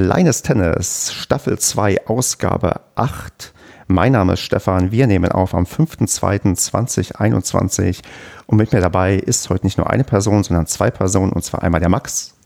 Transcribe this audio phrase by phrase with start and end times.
[0.00, 3.52] Kleines Tennis, Staffel 2, Ausgabe 8.
[3.88, 4.92] Mein Name ist Stefan.
[4.92, 8.02] Wir nehmen auf am 5.2.2021.
[8.46, 11.32] Und mit mir dabei ist heute nicht nur eine Person, sondern zwei Personen.
[11.32, 12.36] Und zwar einmal der Max.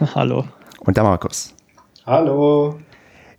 [0.14, 0.44] Hallo.
[0.78, 1.52] Und der Markus.
[2.06, 2.78] Hallo.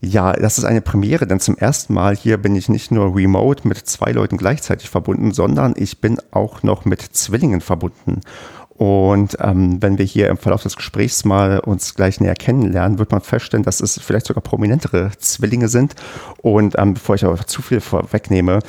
[0.01, 3.65] Ja, das ist eine Premiere, denn zum ersten Mal hier bin ich nicht nur remote
[3.65, 8.19] mit zwei Leuten gleichzeitig verbunden, sondern ich bin auch noch mit Zwillingen verbunden.
[8.79, 13.11] Und ähm, wenn wir hier im Verlauf des Gesprächs mal uns gleich näher kennenlernen, wird
[13.11, 15.95] man feststellen, dass es vielleicht sogar prominentere Zwillinge sind.
[16.37, 18.59] Und ähm, bevor ich aber zu viel vorwegnehme,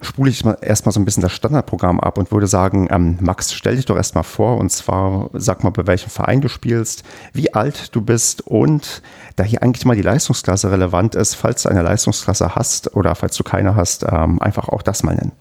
[0.00, 3.52] spule ich mal erstmal so ein bisschen das Standardprogramm ab und würde sagen, ähm, Max,
[3.52, 7.52] stell dich doch erstmal vor und zwar sag mal, bei welchem Verein du spielst, wie
[7.52, 9.02] alt du bist und
[9.36, 13.36] da hier eigentlich mal die Leistungsklasse relevant ist, falls du eine Leistungsklasse hast oder falls
[13.36, 15.32] du keine hast, ähm, einfach auch das mal nennen.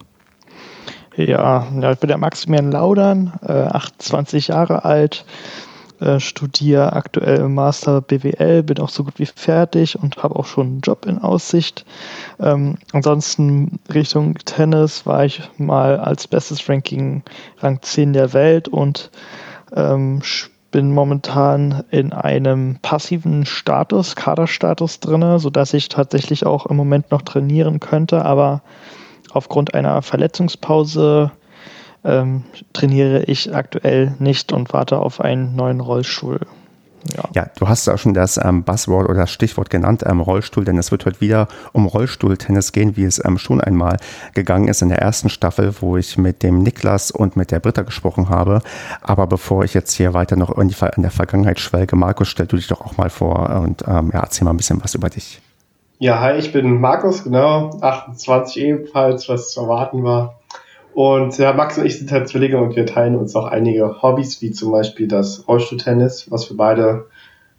[1.16, 5.26] Ja, ja ich bin der Maximilian Laudern, äh, 28 Jahre alt,
[6.00, 10.46] äh, studiere aktuell im Master BWL, bin auch so gut wie fertig und habe auch
[10.46, 11.86] schon einen Job in Aussicht.
[12.40, 17.24] Ähm, ansonsten Richtung Tennis war ich mal als bestes Ranking
[17.60, 19.12] Rang 10 der Welt und
[19.76, 20.22] ähm,
[20.72, 27.22] bin momentan in einem passiven Status, Kaderstatus drin, sodass ich tatsächlich auch im Moment noch
[27.22, 28.62] trainieren könnte, aber
[29.34, 31.32] aufgrund einer Verletzungspause
[32.04, 32.44] ähm,
[32.74, 36.40] trainiere ich aktuell nicht und warte auf einen neuen Rollstuhl.
[37.16, 37.24] Ja.
[37.34, 40.78] ja, du hast ja schon das ähm, Buzzword oder das Stichwort genannt, ähm, Rollstuhl, denn
[40.78, 43.98] es wird heute wieder um Rollstuhltennis gehen, wie es ähm, schon einmal
[44.36, 47.82] gegangen ist in der ersten Staffel, wo ich mit dem Niklas und mit der Britta
[47.82, 48.62] gesprochen habe.
[49.02, 52.46] Aber bevor ich jetzt hier weiter noch in, die, in der Vergangenheit schwelge, Markus, stell
[52.46, 55.10] du dich doch auch mal vor und ähm, ja, erzähl mal ein bisschen was über
[55.10, 55.42] dich.
[56.04, 60.40] Ja, hi, ich bin Markus, genau, 28 ebenfalls, was zu erwarten war.
[60.96, 64.42] Und ja, Max und ich sind halt Zwillinge und wir teilen uns auch einige Hobbys,
[64.42, 67.06] wie zum Beispiel das Rollstuhltennis, was wir beide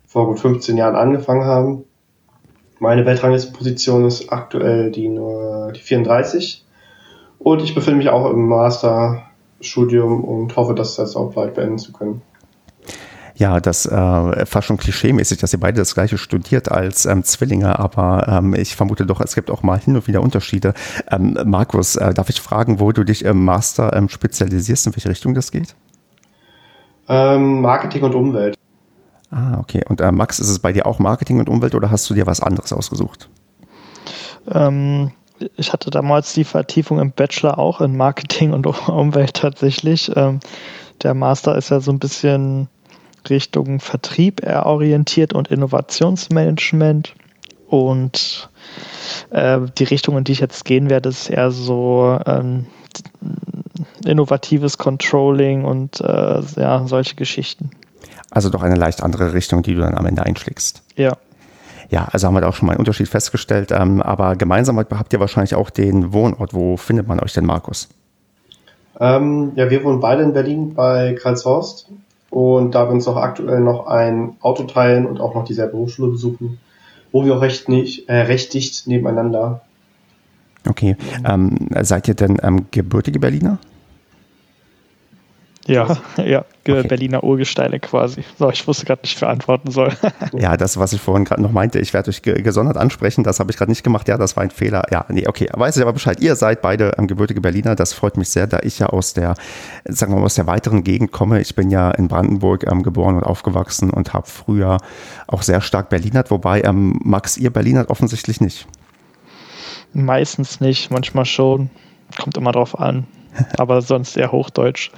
[0.09, 1.85] vor gut 15 Jahren angefangen haben.
[2.81, 6.67] Meine Weltranglistenposition ist aktuell die, die 34.
[7.39, 12.23] Und ich befinde mich auch im Masterstudium und hoffe, das auch bald beenden zu können
[13.34, 17.78] ja, das äh, fast schon klischeemäßig, dass ihr beide das gleiche studiert als ähm, Zwillinge,
[17.78, 20.75] aber ähm, ich vermute doch, es gibt auch mal hin und wieder Unterschiede.
[21.10, 25.09] Ähm, Markus, äh, darf ich fragen, wo du dich im Master ähm, spezialisierst, in welche
[25.09, 25.75] Richtung das geht?
[27.09, 28.56] Ähm, Marketing und Umwelt.
[29.31, 29.82] Ah, okay.
[29.88, 32.26] Und äh, Max, ist es bei dir auch Marketing und Umwelt oder hast du dir
[32.26, 33.31] was anderes ausgesucht?
[34.50, 35.10] Ähm,
[35.56, 40.12] ich hatte damals die Vertiefung im Bachelor auch in Marketing und Umwelt tatsächlich.
[41.03, 42.69] der Master ist ja so ein bisschen
[43.31, 47.15] Richtung Vertrieb orientiert und Innovationsmanagement.
[47.69, 48.50] Und
[49.31, 52.66] äh, die Richtung, in die ich jetzt gehen werde, ist eher so ähm,
[54.05, 57.71] innovatives Controlling und äh, ja, solche Geschichten.
[58.31, 60.82] Also doch eine leicht andere Richtung, die du dann am Ende einschlägst.
[60.97, 61.16] Ja.
[61.91, 63.71] Ja, also haben wir da auch schon mal einen Unterschied festgestellt.
[63.71, 66.55] Ähm, aber gemeinsam habt ihr wahrscheinlich auch den Wohnort.
[66.55, 67.88] Wo findet man euch denn, Markus?
[68.99, 71.88] Ähm, ja, wir wohnen beide in Berlin bei Karlshorst
[72.32, 76.12] und da wir uns auch aktuell noch ein Auto teilen und auch noch dieselbe Hochschule
[76.12, 76.59] besuchen,
[77.12, 79.60] wo wir auch recht, nicht, äh, recht dicht nebeneinander.
[80.66, 80.97] Okay.
[81.26, 83.59] Ähm, seid ihr denn ähm, gebürtige Berliner?
[85.67, 86.87] Ja, ja, okay.
[86.87, 88.25] Berliner Urgesteine quasi.
[88.39, 89.93] So, ich wusste gerade nicht, verantworten soll.
[90.33, 93.50] ja, das, was ich vorhin gerade noch meinte, ich werde euch gesondert ansprechen, das habe
[93.50, 94.09] ich gerade nicht gemacht.
[94.09, 94.84] Ja, das war ein Fehler.
[94.91, 96.21] Ja, nee, okay, weiß ich aber Bescheid.
[96.21, 97.77] Ihr seid beide ähm, gebürtige Berliner.
[97.77, 99.34] Das freut mich sehr, da ich ja aus der,
[99.84, 101.41] sagen wir mal, aus der weiteren Gegend komme.
[101.41, 104.79] Ich bin ja in Brandenburg ähm, geboren und aufgewachsen und habe früher
[105.29, 108.67] auch sehr stark Berlinert, wobei ähm, Max, ihr Berlinert offensichtlich nicht.
[109.93, 111.70] Meistens nicht, manchmal schon.
[112.20, 113.06] Kommt immer drauf an.
[113.59, 114.91] Aber sonst eher Hochdeutsch.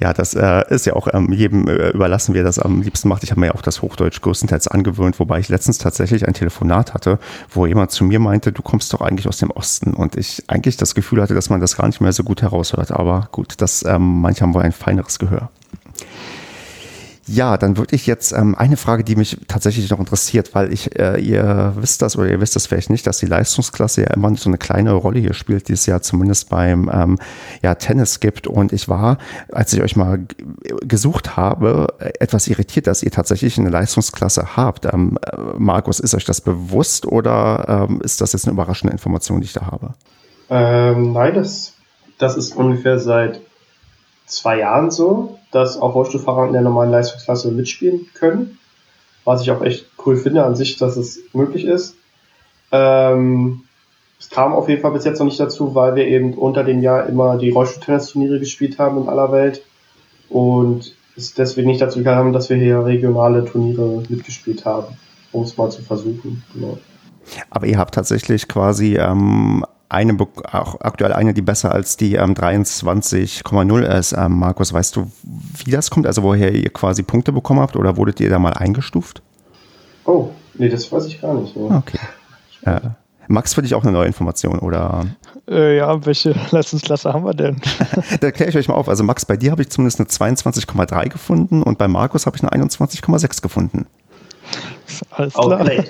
[0.00, 3.08] Ja, das äh, ist ja auch ähm, jedem äh, überlassen, wie er das am liebsten
[3.08, 3.22] macht.
[3.22, 6.94] Ich habe mir ja auch das Hochdeutsch größtenteils angewöhnt, wobei ich letztens tatsächlich ein Telefonat
[6.94, 7.18] hatte,
[7.50, 9.92] wo jemand zu mir meinte, du kommst doch eigentlich aus dem Osten.
[9.92, 12.92] Und ich eigentlich das Gefühl hatte, dass man das gar nicht mehr so gut heraushört.
[12.92, 15.50] Aber gut, das, ähm, manche haben wohl ein feineres Gehör.
[17.32, 20.98] Ja, dann würde ich jetzt ähm, eine Frage, die mich tatsächlich noch interessiert, weil ich,
[20.98, 24.34] äh, ihr wisst das oder ihr wisst das vielleicht nicht, dass die Leistungsklasse ja immer
[24.34, 27.18] so eine kleine Rolle hier spielt, die es ja zumindest beim ähm,
[27.62, 28.48] ja, Tennis gibt.
[28.48, 29.18] Und ich war,
[29.52, 30.26] als ich euch mal
[30.82, 34.86] gesucht habe, etwas irritiert, dass ihr tatsächlich eine Leistungsklasse habt.
[34.92, 39.40] Ähm, äh, Markus, ist euch das bewusst oder ähm, ist das jetzt eine überraschende Information,
[39.40, 39.94] die ich da habe?
[40.48, 41.74] Ähm, nein, das,
[42.18, 43.40] das ist ungefähr seit
[44.30, 48.58] zwei Jahren so, dass auch Rollstuhlfahrer in der normalen Leistungsklasse mitspielen können.
[49.24, 51.96] Was ich auch echt cool finde an sich, dass es möglich ist.
[52.72, 53.62] Ähm,
[54.18, 56.82] es kam auf jeden Fall bis jetzt noch nicht dazu, weil wir eben unter dem
[56.82, 59.62] Jahr immer die Rollstuhltennisturniere gespielt haben in aller Welt
[60.28, 64.96] und es deswegen nicht dazu gekommen, dass wir hier regionale Turniere mitgespielt haben,
[65.32, 66.42] um es mal zu versuchen.
[66.54, 66.78] Genau.
[67.50, 70.16] Aber ihr habt tatsächlich quasi ähm, eine,
[70.52, 74.12] auch aktuell eine, die besser als die ähm, 23,0 ist.
[74.12, 75.10] Ähm, Markus, weißt du,
[75.64, 76.06] wie das kommt?
[76.06, 79.22] Also woher ihr quasi Punkte bekommen habt oder wurdet ihr da mal eingestuft?
[80.04, 81.56] Oh, nee, das weiß ich gar nicht.
[81.56, 81.62] Ne?
[81.76, 81.98] Okay.
[82.62, 82.90] Äh,
[83.28, 85.06] Max, für dich auch eine neue Information, oder?
[85.48, 87.60] Äh, ja, welche Leistungsklasse haben wir denn?
[88.20, 88.88] da kläre ich euch mal auf.
[88.88, 92.42] Also Max, bei dir habe ich zumindest eine 22,3 gefunden und bei Markus habe ich
[92.42, 93.86] eine 21,6 gefunden.
[95.10, 95.60] Alles klar.
[95.60, 95.84] Okay.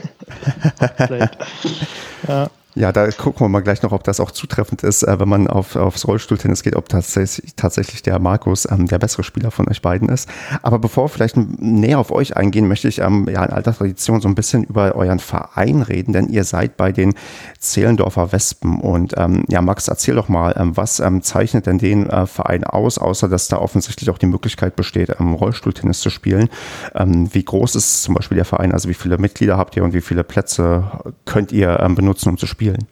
[2.29, 2.51] ja.
[2.77, 5.49] Ja, da gucken wir mal gleich noch, ob das auch zutreffend ist, äh, wenn man
[5.49, 9.83] auf, aufs Rollstuhltennis geht, ob tatsächlich, tatsächlich der Markus ähm, der bessere Spieler von euch
[9.83, 10.29] beiden ist.
[10.63, 14.21] Aber bevor wir vielleicht näher auf euch eingehen, möchte ich ähm, ja in alter Tradition
[14.21, 17.15] so ein bisschen über euren Verein reden, denn ihr seid bei den
[17.59, 18.81] Zehlendorfer Wespen.
[18.81, 22.63] Und ähm, ja, Max, erzähl doch mal, ähm, was ähm, zeichnet denn den äh, Verein
[22.63, 26.49] aus, außer dass da offensichtlich auch die Möglichkeit besteht, ähm, Rollstuhltennis zu spielen?
[26.95, 28.73] Wie groß ist zum Beispiel der Verein?
[28.73, 30.85] Also wie viele Mitglieder habt ihr und wie viele Plätze
[31.25, 32.60] könnt ihr benutzen, um zu spielen?
[32.61, 32.87] Spielen?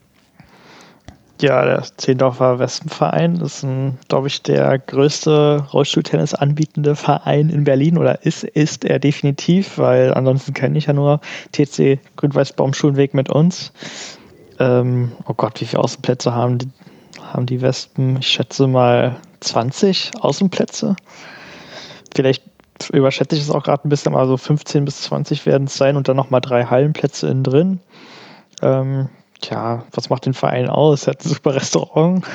[1.40, 3.64] Ja, der Zehndorfer Wespenverein ist,
[4.08, 10.14] glaube ich, der größte Rollstuhltennis anbietende Verein in Berlin oder ist, ist er definitiv, weil
[10.14, 11.20] ansonsten kenne ich ja nur
[11.52, 13.72] TC Grün-Weiß-Baumschulenweg mit uns.
[14.58, 16.68] Ähm, oh Gott, wie viele Außenplätze haben die,
[17.22, 18.16] haben die Wespen?
[18.18, 20.96] Ich schätze mal 20 Außenplätze.
[22.16, 22.42] Vielleicht
[22.92, 25.96] überschätze ich es auch gerade ein bisschen, aber so 15 bis 20 werden es sein
[25.96, 27.80] und dann nochmal drei Hallenplätze innen drin.
[28.60, 29.08] Ähm,
[29.40, 31.06] Tja, was macht den Verein aus?
[31.06, 32.24] Er hat ein super Restaurant.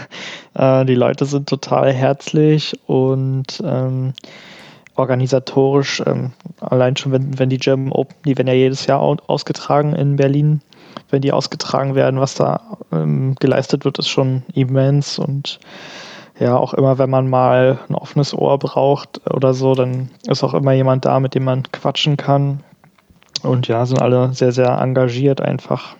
[0.55, 4.13] Äh, die Leute sind total herzlich und ähm,
[4.95, 9.93] organisatorisch, ähm, allein schon, wenn, wenn die German Open, die werden ja jedes Jahr ausgetragen
[9.93, 10.61] in Berlin,
[11.09, 15.59] wenn die ausgetragen werden, was da ähm, geleistet wird, ist schon immens und
[16.39, 20.53] ja, auch immer, wenn man mal ein offenes Ohr braucht oder so, dann ist auch
[20.53, 22.63] immer jemand da, mit dem man quatschen kann.
[23.43, 25.95] Und ja, sind alle sehr, sehr engagiert einfach.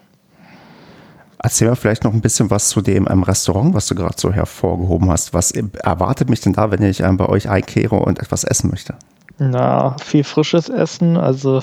[1.46, 4.32] Erzähl mir vielleicht noch ein bisschen was zu dem ähm, Restaurant, was du gerade so
[4.32, 5.34] hervorgehoben hast.
[5.34, 8.96] Was erwartet mich denn da, wenn ich ähm, bei euch einkehre und etwas essen möchte?
[9.40, 11.18] Na, viel frisches Essen.
[11.18, 11.62] Also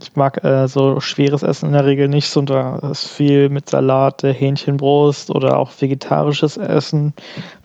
[0.00, 4.30] ich mag äh, so schweres Essen in der Regel nicht, sondern ist viel mit Salate,
[4.30, 7.12] Hähnchenbrust oder auch vegetarisches Essen,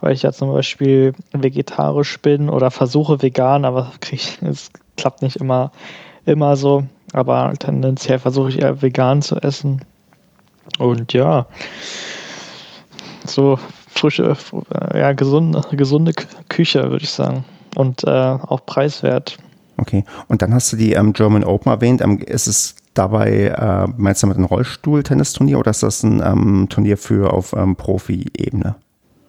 [0.02, 3.92] weil ich ja zum Beispiel vegetarisch bin oder versuche vegan, aber
[4.42, 5.72] es klappt nicht immer,
[6.26, 6.86] immer so.
[7.14, 9.84] Aber tendenziell versuche ich eher vegan zu essen.
[10.80, 11.46] Und ja,
[13.26, 14.36] so frische,
[14.94, 16.14] ja, gesunde, gesunde
[16.50, 17.46] Küche, würde ich sagen.
[17.76, 19.38] Und äh, auch preiswert.
[19.78, 22.02] Okay, und dann hast du die ähm, German Open erwähnt.
[22.02, 26.68] Ähm, ist es dabei, äh, meinst du mit einem Rollstuhl-Tennisturnier oder ist das ein ähm,
[26.70, 28.76] Turnier für auf ähm, Profi-Ebene?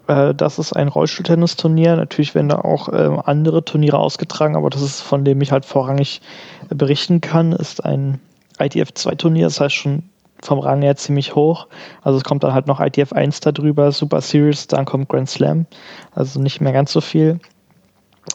[0.07, 1.97] Äh, das ist ein Rollstuhl-Tennisturnier.
[1.97, 5.65] Natürlich werden da auch ähm, andere Turniere ausgetragen, aber das ist, von dem ich halt
[5.65, 6.21] vorrangig
[6.69, 8.21] berichten kann, ist ein
[8.59, 9.47] ITF-2-Turnier.
[9.47, 10.03] Das heißt schon
[10.45, 11.67] vom Rang her ziemlich hoch.
[12.03, 15.67] Also es kommt dann halt noch ITF 1 darüber, Super Series, dann kommt Grand Slam.
[16.15, 17.41] Also nicht mehr ganz so viel.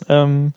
[0.07, 0.53] Ähm,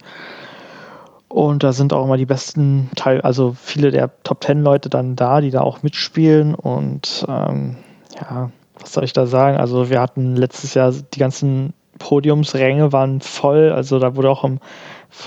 [1.29, 5.17] und da sind auch immer die besten Teil, also viele der Top 10 Leute dann
[5.17, 6.55] da, die da auch mitspielen.
[6.55, 7.77] Und ähm,
[8.15, 9.57] ja, was soll ich da sagen?
[9.57, 13.73] Also wir hatten letztes Jahr die ganzen Podiumsränge waren voll.
[13.73, 14.59] Also da wurde auch im,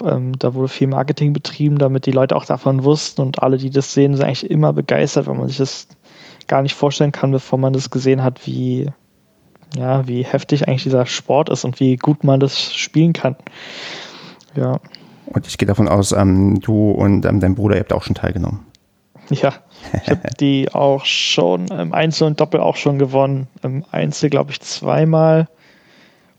[0.03, 3.69] ähm, da wurde viel Marketing betrieben, damit die Leute auch davon wussten und alle, die
[3.69, 5.87] das sehen, sind eigentlich immer begeistert, wenn man sich das
[6.47, 8.89] gar nicht vorstellen kann, bevor man das gesehen hat, wie,
[9.75, 13.35] ja, wie heftig eigentlich dieser Sport ist und wie gut man das spielen kann.
[14.55, 14.79] Ja.
[15.27, 18.15] Und ich gehe davon aus, ähm, du und ähm, dein Bruder, ihr habt auch schon
[18.15, 18.65] teilgenommen.
[19.29, 19.53] Ja,
[20.03, 23.47] ich habe die auch schon im Einzel und Doppel auch schon gewonnen.
[23.63, 25.47] Im Einzel, glaube ich, zweimal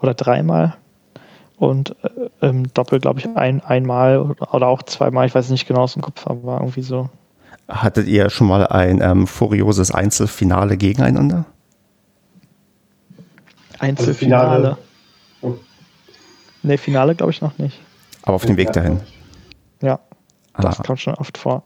[0.00, 0.76] oder dreimal.
[1.58, 1.96] Und
[2.40, 5.26] äh, im Doppel, glaube ich, ein, einmal oder auch zweimal.
[5.26, 7.08] Ich weiß nicht genau aus dem Kopf, aber irgendwie so.
[7.68, 11.46] Hattet ihr schon mal ein ähm, furioses Einzelfinale gegeneinander?
[13.78, 14.68] Einzelfinale?
[14.68, 14.78] Also
[15.42, 15.54] oh.
[16.62, 17.80] Ne, Finale glaube ich noch nicht.
[18.22, 19.00] Aber auf dem Weg dahin.
[19.82, 20.00] Ja.
[20.58, 20.82] Das ah.
[20.82, 21.62] kommt schon oft vor.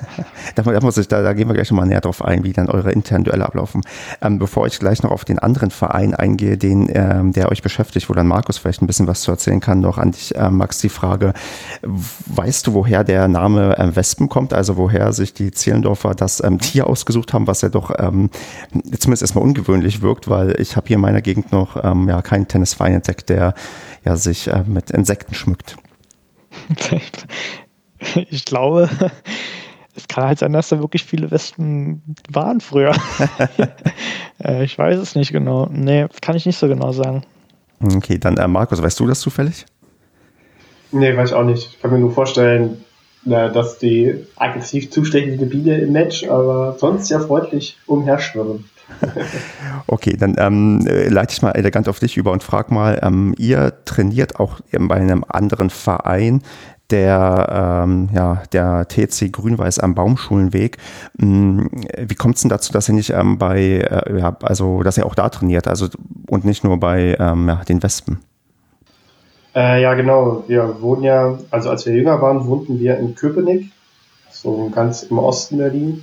[0.54, 2.90] da, muss ich, da, da, gehen wir gleich nochmal näher drauf ein, wie dann eure
[2.90, 3.82] internen Duelle ablaufen.
[4.20, 8.08] Ähm, bevor ich gleich noch auf den anderen Verein eingehe, den, ähm, der euch beschäftigt,
[8.08, 10.78] wo dann Markus vielleicht ein bisschen was zu erzählen kann, noch an dich, äh, Max,
[10.78, 11.32] die Frage,
[11.82, 16.58] weißt du, woher der Name äh, Wespen kommt, also woher sich die Zehlendorfer das ähm,
[16.58, 18.30] Tier ausgesucht haben, was ja doch ähm,
[18.98, 22.48] zumindest erstmal ungewöhnlich wirkt, weil ich habe hier in meiner Gegend noch ähm, ja, keinen
[22.48, 23.54] Tennisverein entdeckt, der
[24.04, 25.76] ja, sich äh, mit Insekten schmückt.
[28.30, 28.88] ich glaube,
[29.96, 32.94] es kann halt sein, dass da wirklich viele Wespen waren früher.
[34.42, 35.68] Äh, ich weiß es nicht genau.
[35.70, 37.22] Nee, kann ich nicht so genau sagen.
[37.80, 39.64] Okay, dann äh, Markus, weißt du das zufällig?
[40.90, 41.68] Nee, weiß ich auch nicht.
[41.68, 42.84] Ich kann mir nur vorstellen,
[43.24, 48.64] na, dass die aggressiv zustechende Biene im Match, aber sonst sehr freundlich umherschwirren.
[49.86, 53.72] okay, dann ähm, leite ich mal elegant auf dich über und frag mal, ähm, ihr
[53.84, 56.42] trainiert auch bei einem anderen Verein
[56.90, 60.78] der, ähm, ja, der TC Grün-Weiß am Baumschulenweg.
[61.18, 64.98] Hm, wie kommt es denn dazu, dass er nicht ähm, bei, äh, ja, also dass
[64.98, 65.88] er auch da trainiert, also
[66.28, 68.20] und nicht nur bei ähm, ja, den Wespen?
[69.54, 70.44] Äh, ja, genau.
[70.46, 73.70] Wir wohnen ja, also als wir jünger waren, wohnten wir in Köpenick,
[74.30, 76.02] so ganz im Osten Berlin.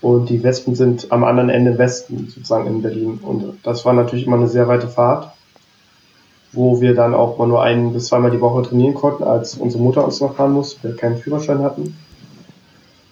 [0.00, 3.20] Und die Wespen sind am anderen Ende Westen, sozusagen in Berlin.
[3.22, 5.33] Und das war natürlich immer eine sehr weite Fahrt
[6.54, 9.82] wo wir dann auch mal nur ein bis zweimal die Woche trainieren konnten, als unsere
[9.82, 11.96] Mutter uns noch fahren musste, wir keinen Führerschein hatten.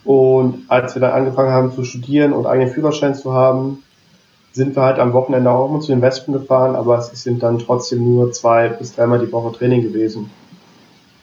[0.05, 3.83] Und als wir dann angefangen haben zu studieren und eigenen Führerschein zu haben,
[4.53, 7.59] sind wir halt am Wochenende auch immer zu den Wespen gefahren, aber es sind dann
[7.59, 10.31] trotzdem nur zwei bis dreimal die Woche Training gewesen.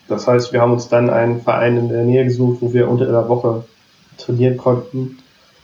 [0.08, 3.06] Das heißt, wir haben uns dann einen Verein in der Nähe gesucht, wo wir unter
[3.06, 3.64] der Woche
[4.18, 5.20] trainieren konnten.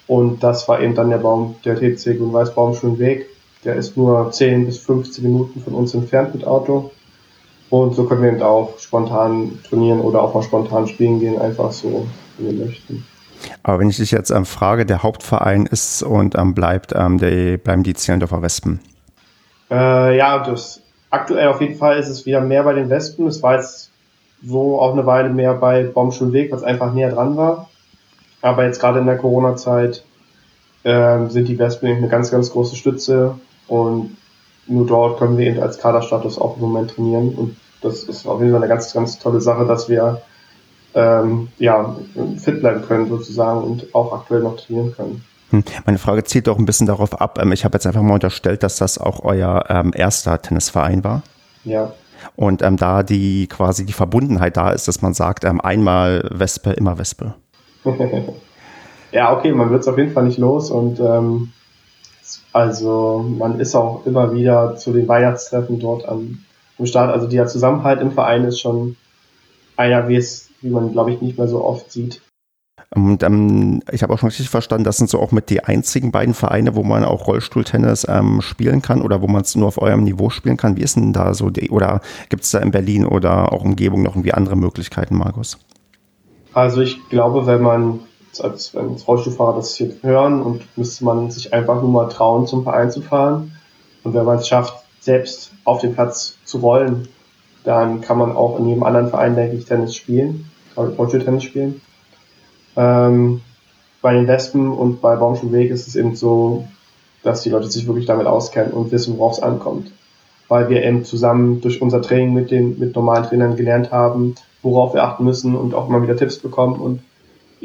[0.07, 3.27] Und das war eben dann der Baum, der TC Grün-Weiß Baumschulenweg.
[3.65, 6.91] Der ist nur 10 bis 15 Minuten von uns entfernt mit Auto.
[7.69, 11.72] Und so können wir eben auch spontan trainieren oder auch mal spontan spielen gehen, einfach
[11.72, 12.05] so,
[12.38, 13.05] wie wir möchten.
[13.63, 17.57] Aber wenn ich dich jetzt ähm, frage, der Hauptverein ist und ähm, bleibt, ähm, der,
[17.57, 18.79] bleiben die Zehlendorfer Wespen?
[19.72, 23.27] Äh, ja, das, aktuell auf jeden Fall ist es wieder mehr bei den Wespen.
[23.27, 23.91] Es war jetzt
[24.43, 27.69] so auch eine Weile mehr bei Baumschulweg, was einfach näher dran war.
[28.41, 30.03] Aber jetzt gerade in der Corona-Zeit
[30.84, 34.17] äh, sind die Wespen eine ganz, ganz große Stütze und
[34.67, 37.36] nur dort können wir eben als Kaderstatus auch im Moment trainieren.
[37.36, 40.22] Und das ist auf jeden Fall eine ganz, ganz tolle Sache, dass wir
[40.95, 41.95] ähm, ja,
[42.38, 45.24] fit bleiben können sozusagen und auch aktuell noch trainieren können.
[45.51, 45.63] Hm.
[45.86, 47.38] Meine Frage zielt auch ein bisschen darauf ab.
[47.41, 51.22] Ähm, ich habe jetzt einfach mal unterstellt, dass das auch euer ähm, erster Tennisverein war.
[51.63, 51.93] Ja.
[52.36, 56.72] Und ähm, da die quasi die Verbundenheit da ist, dass man sagt, ähm, einmal Wespe,
[56.72, 57.36] immer Wespe.
[59.12, 61.51] ja, okay, man wird es auf jeden Fall nicht los und ähm,
[62.53, 66.46] also man ist auch immer wieder zu den Weihnachtstreffen dort am,
[66.79, 67.12] am Start.
[67.12, 68.96] Also der Zusammenhalt im Verein ist schon
[69.77, 72.22] einer, wie es, wie man, glaube ich, nicht mehr so oft sieht.
[72.94, 76.12] Und ähm, ich habe auch schon richtig verstanden, das sind so auch mit die einzigen
[76.12, 79.82] beiden Vereine, wo man auch Rollstuhltennis ähm, spielen kann oder wo man es nur auf
[79.82, 80.77] eurem Niveau spielen kann.
[80.77, 84.03] Wie ist denn da so die, oder gibt es da in Berlin oder auch Umgebung
[84.03, 85.58] noch irgendwie andere Möglichkeiten, Markus?
[86.53, 88.00] Also ich glaube, wenn man
[88.42, 92.63] als wenn Rollstuhlfahrer das hier hören und müsste man sich einfach nur mal trauen, zum
[92.63, 93.54] Verein zu fahren.
[94.04, 97.08] Und wenn man es schafft, selbst auf den Platz zu rollen,
[97.63, 101.82] dann kann man auch in jedem anderen Verein, denke ich, Tennis spielen, Rollstuhltennis spielen.
[102.75, 103.42] Ähm,
[104.01, 106.68] bei den Wespen und bei Baumschulweg ist es eben so,
[107.24, 109.92] dass die Leute sich wirklich damit auskennen und wissen, worauf es ankommt.
[110.48, 114.94] Weil wir eben zusammen durch unser Training mit den mit normalen Trainern gelernt haben, worauf
[114.94, 117.01] wir achten müssen und auch immer wieder Tipps bekommen und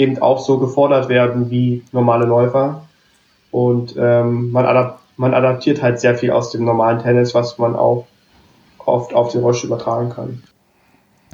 [0.00, 2.87] eben auch so gefordert werden wie normale Läufer.
[3.50, 7.76] Und ähm, man, adap man adaptiert halt sehr viel aus dem normalen Tennis, was man
[7.76, 8.07] auch
[8.78, 10.42] oft auf den Rollstuhl übertragen kann.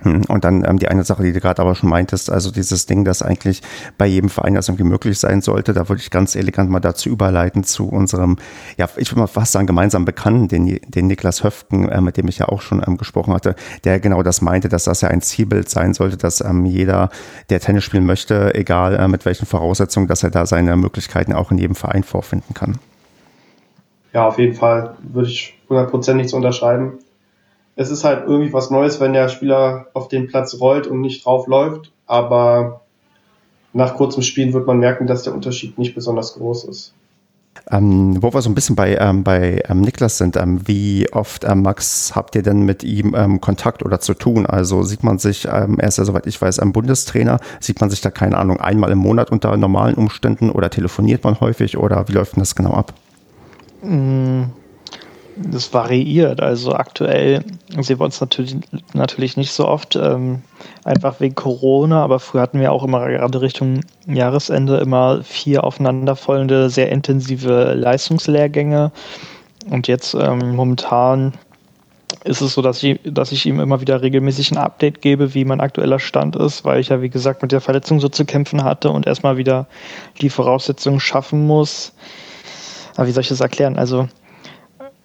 [0.02, 2.84] Hm, und dann ähm, die eine Sache, die du gerade aber schon meintest, also dieses
[2.84, 3.62] Ding, das eigentlich
[3.96, 7.08] bei jedem Verein das irgendwie möglich sein sollte, da würde ich ganz elegant mal dazu
[7.08, 8.36] überleiten zu unserem,
[8.76, 12.28] ja, ich würde mal fast sagen, gemeinsamen Bekannten, den, den Niklas Höfken, äh, mit dem
[12.28, 15.22] ich ja auch schon ähm, gesprochen hatte, der genau das meinte, dass das ja ein
[15.22, 17.08] Zielbild sein sollte, dass ähm, jeder,
[17.48, 21.50] der Tennis spielen möchte, egal äh, mit welchen Voraussetzungen, dass er da seine Möglichkeiten auch
[21.50, 22.78] in jedem Verein vorfinden kann.
[24.12, 26.98] Ja, auf jeden Fall würde ich hundertprozentig so unterschreiben
[27.76, 31.24] es ist halt irgendwie was Neues, wenn der Spieler auf den Platz rollt und nicht
[31.24, 32.80] drauf läuft, aber
[33.74, 36.94] nach kurzem Spielen wird man merken, dass der Unterschied nicht besonders groß ist.
[37.70, 41.44] Ähm, wo wir so ein bisschen bei, ähm, bei ähm, Niklas sind, ähm, wie oft,
[41.44, 44.46] ähm, Max, habt ihr denn mit ihm ähm, Kontakt oder zu tun?
[44.46, 48.00] Also sieht man sich, er ist ja soweit ich weiß, ein Bundestrainer, sieht man sich
[48.00, 52.12] da, keine Ahnung, einmal im Monat unter normalen Umständen oder telefoniert man häufig oder wie
[52.12, 52.94] läuft denn das genau ab?
[53.82, 54.44] Mm,
[55.36, 56.40] das variiert.
[56.40, 57.44] Also aktuell
[57.80, 58.56] sehen wir uns natürlich,
[58.94, 60.42] natürlich nicht so oft, ähm,
[60.84, 66.70] einfach wegen Corona, aber früher hatten wir auch immer gerade Richtung Jahresende immer vier aufeinanderfolgende,
[66.70, 68.92] sehr intensive Leistungslehrgänge.
[69.68, 71.34] Und jetzt ähm, momentan
[72.24, 75.44] ist es so, dass ich, dass ich ihm immer wieder regelmäßig ein Update gebe, wie
[75.44, 78.64] mein aktueller Stand ist, weil ich ja, wie gesagt, mit der Verletzung so zu kämpfen
[78.64, 79.66] hatte und erstmal wieder
[80.20, 81.92] die Voraussetzungen schaffen muss.
[82.96, 83.76] Aber wie soll ich das erklären?
[83.76, 84.08] Also,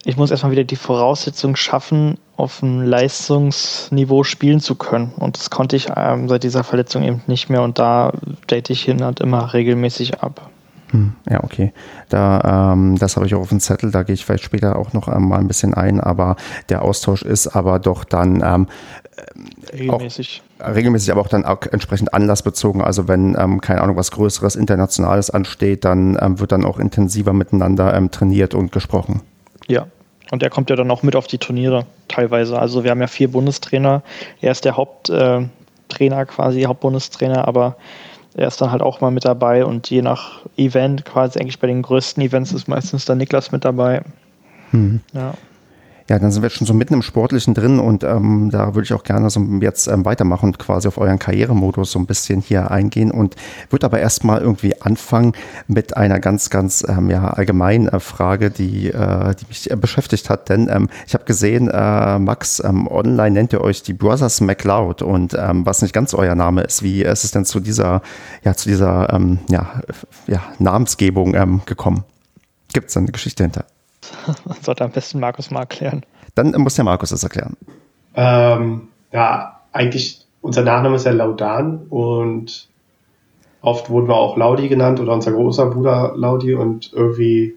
[0.03, 5.11] ich muss erstmal wieder die Voraussetzungen schaffen, auf einem Leistungsniveau spielen zu können.
[5.17, 7.61] Und das konnte ich ähm, seit dieser Verletzung eben nicht mehr.
[7.61, 8.13] Und da
[8.49, 10.49] date ich hin und immer regelmäßig ab.
[10.89, 11.71] Hm, ja, okay.
[12.09, 14.91] Da, ähm, das habe ich auch auf dem Zettel, da gehe ich vielleicht später auch
[14.93, 16.35] noch ähm, mal ein bisschen ein, aber
[16.69, 18.67] der Austausch ist aber doch dann ähm,
[19.71, 20.41] regelmäßig.
[20.59, 22.81] Auch, regelmäßig, aber auch dann auch entsprechend anlassbezogen.
[22.81, 27.33] Also wenn, ähm, keine Ahnung, was Größeres, Internationales ansteht, dann ähm, wird dann auch intensiver
[27.33, 29.21] miteinander ähm, trainiert und gesprochen.
[29.71, 29.87] Ja,
[30.31, 32.59] und er kommt ja dann auch mit auf die Turniere teilweise.
[32.59, 34.01] Also wir haben ja vier Bundestrainer.
[34.41, 37.77] Er ist der Haupttrainer äh, quasi, Hauptbundestrainer, aber
[38.33, 41.67] er ist dann halt auch mal mit dabei und je nach Event, quasi eigentlich bei
[41.67, 44.03] den größten Events ist meistens dann Niklas mit dabei.
[44.71, 45.01] Mhm.
[45.13, 45.33] Ja.
[46.11, 48.91] Ja, dann sind wir schon so mitten im Sportlichen drin und ähm, da würde ich
[48.91, 52.69] auch gerne so jetzt ähm, weitermachen und quasi auf euren Karrieremodus so ein bisschen hier
[52.69, 53.37] eingehen und
[53.69, 55.31] würde aber erstmal irgendwie anfangen
[55.67, 60.29] mit einer ganz, ganz ähm, ja, allgemeinen äh, Frage, die, äh, die mich äh, beschäftigt
[60.29, 60.49] hat.
[60.49, 65.03] Denn ähm, ich habe gesehen, äh, Max, ähm, online nennt ihr euch die Brothers McLeod
[65.03, 68.01] und ähm, was nicht ganz euer Name ist, wie ist es denn zu dieser,
[68.43, 69.81] ja, zu dieser ähm, ja,
[70.27, 72.03] ja, Namensgebung ähm, gekommen?
[72.73, 73.63] Gibt es da eine Geschichte hinter?
[74.61, 76.03] Sollte am besten Markus mal erklären.
[76.35, 77.57] Dann muss der Markus das erklären.
[78.15, 82.67] Ähm, ja, eigentlich, unser Nachname ist ja Laudan und
[83.61, 87.55] oft wurden wir auch Laudi genannt oder unser großer Bruder Laudi und irgendwie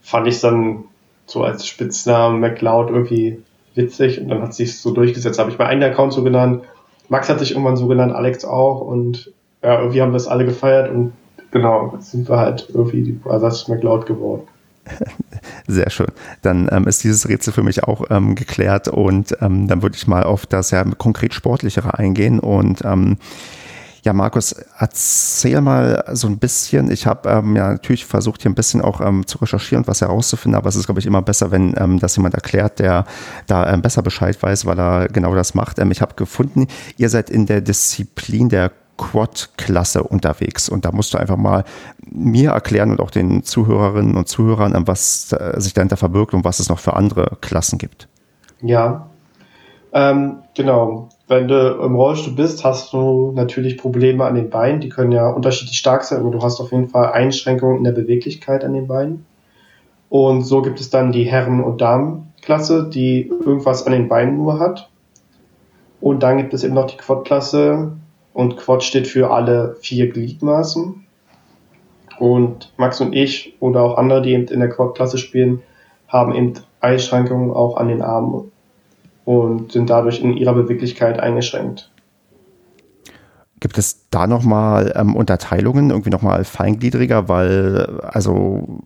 [0.00, 0.84] fand ich es dann
[1.26, 3.42] so als Spitznamen McLeod irgendwie
[3.74, 5.38] witzig und dann hat sich so durchgesetzt.
[5.38, 6.62] Habe ich meinen eigenen Account so genannt.
[7.08, 9.32] Max hat sich irgendwann so genannt, Alex auch und
[9.62, 11.12] ja, irgendwie haben wir das alle gefeiert und
[11.50, 14.48] genau, jetzt sind wir halt irgendwie die Brothers McLeod geworden.
[15.66, 16.08] Sehr schön.
[16.42, 20.06] Dann ähm, ist dieses Rätsel für mich auch ähm, geklärt und ähm, dann würde ich
[20.06, 23.18] mal auf das ja konkret Sportlichere eingehen und ähm,
[24.04, 26.90] ja, Markus, erzähl mal so ein bisschen.
[26.90, 30.56] Ich habe ähm, ja natürlich versucht, hier ein bisschen auch ähm, zu recherchieren was herauszufinden,
[30.56, 33.04] aber es ist, glaube ich, immer besser, wenn ähm, das jemand erklärt, der
[33.46, 35.78] da ähm, besser Bescheid weiß, weil er genau das macht.
[35.78, 36.66] Ähm, ich habe gefunden,
[36.96, 40.68] ihr seid in der Disziplin der Quad-Klasse unterwegs.
[40.68, 41.64] Und da musst du einfach mal
[42.10, 46.60] mir erklären und auch den Zuhörerinnen und Zuhörern, was äh, sich dahinter verbirgt und was
[46.60, 48.08] es noch für andere Klassen gibt.
[48.60, 49.08] Ja,
[49.92, 51.08] ähm, genau.
[51.28, 54.80] Wenn du im Rollstuhl bist, hast du natürlich Probleme an den Beinen.
[54.80, 57.92] Die können ja unterschiedlich stark sein, aber du hast auf jeden Fall Einschränkungen in der
[57.92, 59.24] Beweglichkeit an den Beinen.
[60.08, 64.58] Und so gibt es dann die Herren- und Damenklasse, die irgendwas an den Beinen nur
[64.58, 64.90] hat.
[66.02, 67.92] Und dann gibt es eben noch die Quad-Klasse,
[68.34, 71.06] und Quad steht für alle vier Gliedmaßen.
[72.18, 75.62] Und Max und ich oder auch andere, die eben in der Quad-Klasse spielen,
[76.08, 78.52] haben eben Einschränkungen auch an den Armen
[79.24, 81.91] und sind dadurch in ihrer Beweglichkeit eingeschränkt.
[83.62, 88.80] Gibt es da nochmal ähm, Unterteilungen, irgendwie nochmal feingliedriger, weil, also,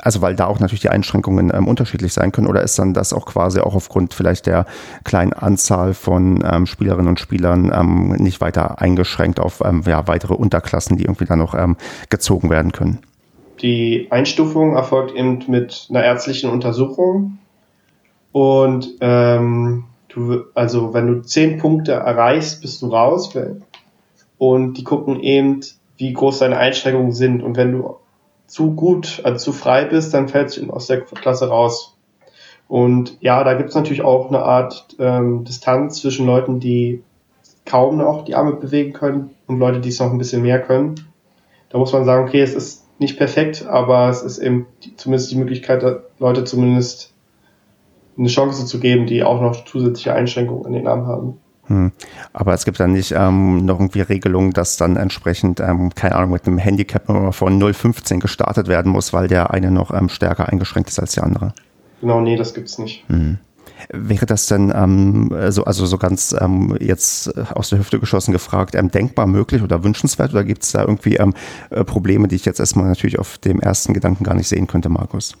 [0.00, 3.12] also weil da auch natürlich die Einschränkungen ähm, unterschiedlich sein können, oder ist dann das
[3.12, 4.64] auch quasi auch aufgrund vielleicht der
[5.04, 10.32] kleinen Anzahl von ähm, Spielerinnen und Spielern ähm, nicht weiter eingeschränkt auf ähm, ja, weitere
[10.32, 11.76] Unterklassen, die irgendwie dann noch ähm,
[12.08, 13.00] gezogen werden können?
[13.60, 17.36] Die Einstufung erfolgt eben mit einer ärztlichen Untersuchung
[18.32, 23.28] und ähm, du, also wenn du zehn Punkte erreichst, bist du raus
[24.44, 25.60] und die gucken eben,
[25.96, 27.42] wie groß deine Einschränkungen sind.
[27.42, 27.96] Und wenn du
[28.46, 31.96] zu gut, also zu frei bist, dann fällst du aus der Klasse raus.
[32.68, 37.02] Und ja, da gibt es natürlich auch eine Art ähm, Distanz zwischen Leuten, die
[37.64, 40.94] kaum noch die Arme bewegen können und Leute, die es noch ein bisschen mehr können.
[41.70, 45.36] Da muss man sagen, okay, es ist nicht perfekt, aber es ist eben zumindest die
[45.36, 45.82] Möglichkeit,
[46.18, 47.14] Leute zumindest
[48.18, 51.40] eine Chance zu geben, die auch noch zusätzliche Einschränkungen in den Armen haben.
[51.66, 51.92] Hm.
[52.32, 56.32] Aber es gibt dann nicht ähm, noch irgendwie Regelungen, dass dann entsprechend, ähm, keine Ahnung,
[56.32, 60.90] mit einem Handicap von 0,15 gestartet werden muss, weil der eine noch ähm, stärker eingeschränkt
[60.90, 61.54] ist als der andere.
[62.00, 63.04] Genau, nee, das gibt's nicht.
[63.08, 63.38] Hm.
[63.90, 68.74] Wäre das denn ähm, so, also so ganz ähm, jetzt aus der Hüfte geschossen gefragt,
[68.74, 72.60] ähm, denkbar möglich oder wünschenswert oder gibt es da irgendwie äh, Probleme, die ich jetzt
[72.60, 75.36] erstmal natürlich auf dem ersten Gedanken gar nicht sehen könnte, Markus?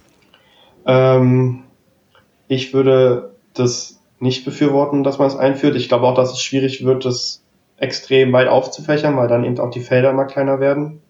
[2.48, 5.76] Ich würde das nicht befürworten, dass man es einführt.
[5.76, 7.44] Ich glaube auch, dass es schwierig wird, das
[7.76, 11.02] extrem weit aufzufächern, weil dann eben auch die Felder immer kleiner werden.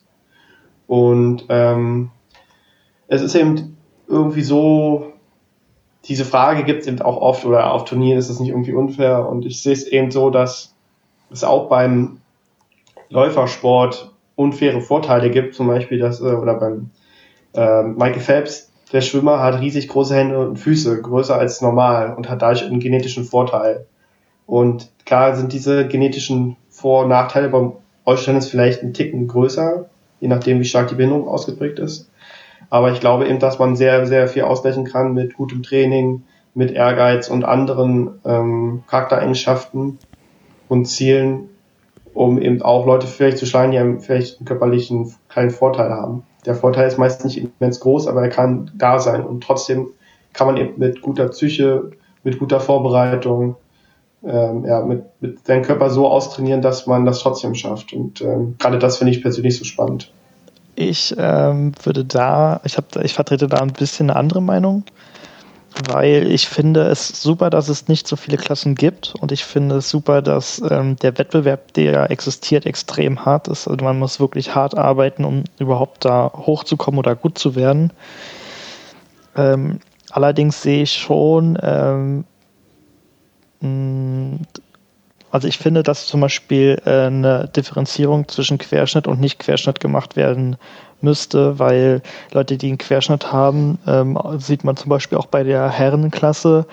[0.87, 2.11] Und ähm,
[3.07, 3.77] es ist eben
[4.09, 5.13] irgendwie so,
[6.07, 9.27] diese Frage gibt es eben auch oft oder auf Turnieren ist es nicht irgendwie unfair
[9.27, 10.75] und ich sehe es eben so, dass
[11.31, 12.21] es auch beim
[13.09, 16.91] Läufersport unfaire Vorteile gibt, zum Beispiel dass, äh, oder beim
[17.55, 22.29] äh, Michael Phelps, der Schwimmer hat riesig große Hände und Füße, größer als normal und
[22.29, 23.87] hat dadurch einen genetischen Vorteil.
[24.47, 27.73] Und klar sind diese genetischen Vor- und Nachteile beim
[28.07, 29.87] Rollstennis vielleicht ein Ticken größer,
[30.21, 32.11] je nachdem, wie stark die Behinderung ausgeprägt ist.
[32.71, 36.71] Aber ich glaube eben, dass man sehr, sehr viel ausgleichen kann mit gutem Training, mit
[36.71, 39.99] Ehrgeiz und anderen ähm, Charaktereigenschaften
[40.69, 41.49] und Zielen,
[42.13, 46.23] um eben auch Leute vielleicht zu schlagen, die vielleicht einen körperlichen kleinen Vorteil haben.
[46.45, 49.89] Der Vorteil ist meist nicht immens groß, aber er kann da sein und trotzdem
[50.33, 51.91] kann man eben mit guter Psyche,
[52.23, 53.57] mit guter Vorbereitung,
[54.25, 57.93] ähm, ja, mit, mit seinem Körper so austrainieren, dass man das trotzdem schafft.
[57.93, 60.11] Und ähm, gerade das finde ich persönlich so spannend.
[60.77, 64.85] Ich ähm, würde da, ich, hab, ich vertrete da ein bisschen eine andere Meinung
[65.89, 69.77] weil ich finde es super, dass es nicht so viele Klassen gibt und ich finde
[69.77, 73.67] es super, dass ähm, der Wettbewerb, der existiert, extrem hart ist.
[73.67, 77.93] Also man muss wirklich hart arbeiten, um überhaupt da hochzukommen oder gut zu werden.
[79.37, 82.25] Ähm, allerdings sehe ich schon, ähm,
[85.31, 90.57] also ich finde, dass zum Beispiel äh, eine Differenzierung zwischen Querschnitt und Nicht-Querschnitt gemacht werden
[91.05, 95.69] müsste, weil Leute, die einen Querschnitt haben, ähm, sieht man zum Beispiel auch bei der
[95.71, 96.67] Herrenklasse,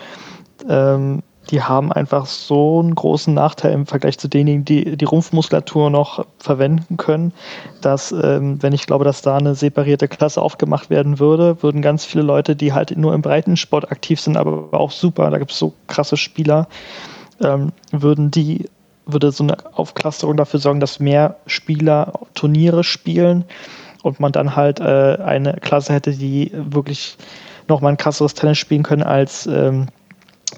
[0.68, 5.90] ähm, die haben einfach so einen großen Nachteil im Vergleich zu denjenigen, die die Rumpfmuskulatur
[5.90, 7.34] noch verwenden können,
[7.82, 12.06] dass, ähm, wenn ich glaube, dass da eine separierte Klasse aufgemacht werden würde, würden ganz
[12.06, 15.58] viele Leute, die halt nur im Breitensport aktiv sind, aber auch super, da gibt es
[15.58, 16.68] so krasse Spieler,
[17.42, 18.70] ähm, würden die
[19.06, 23.46] würde so eine Aufklasterung dafür sorgen, dass mehr Spieler Turniere spielen
[24.04, 27.18] und man dann halt äh, eine Klasse hätte, die wirklich
[27.68, 29.88] nochmal ein krasseres Tennis spielen können als ähm,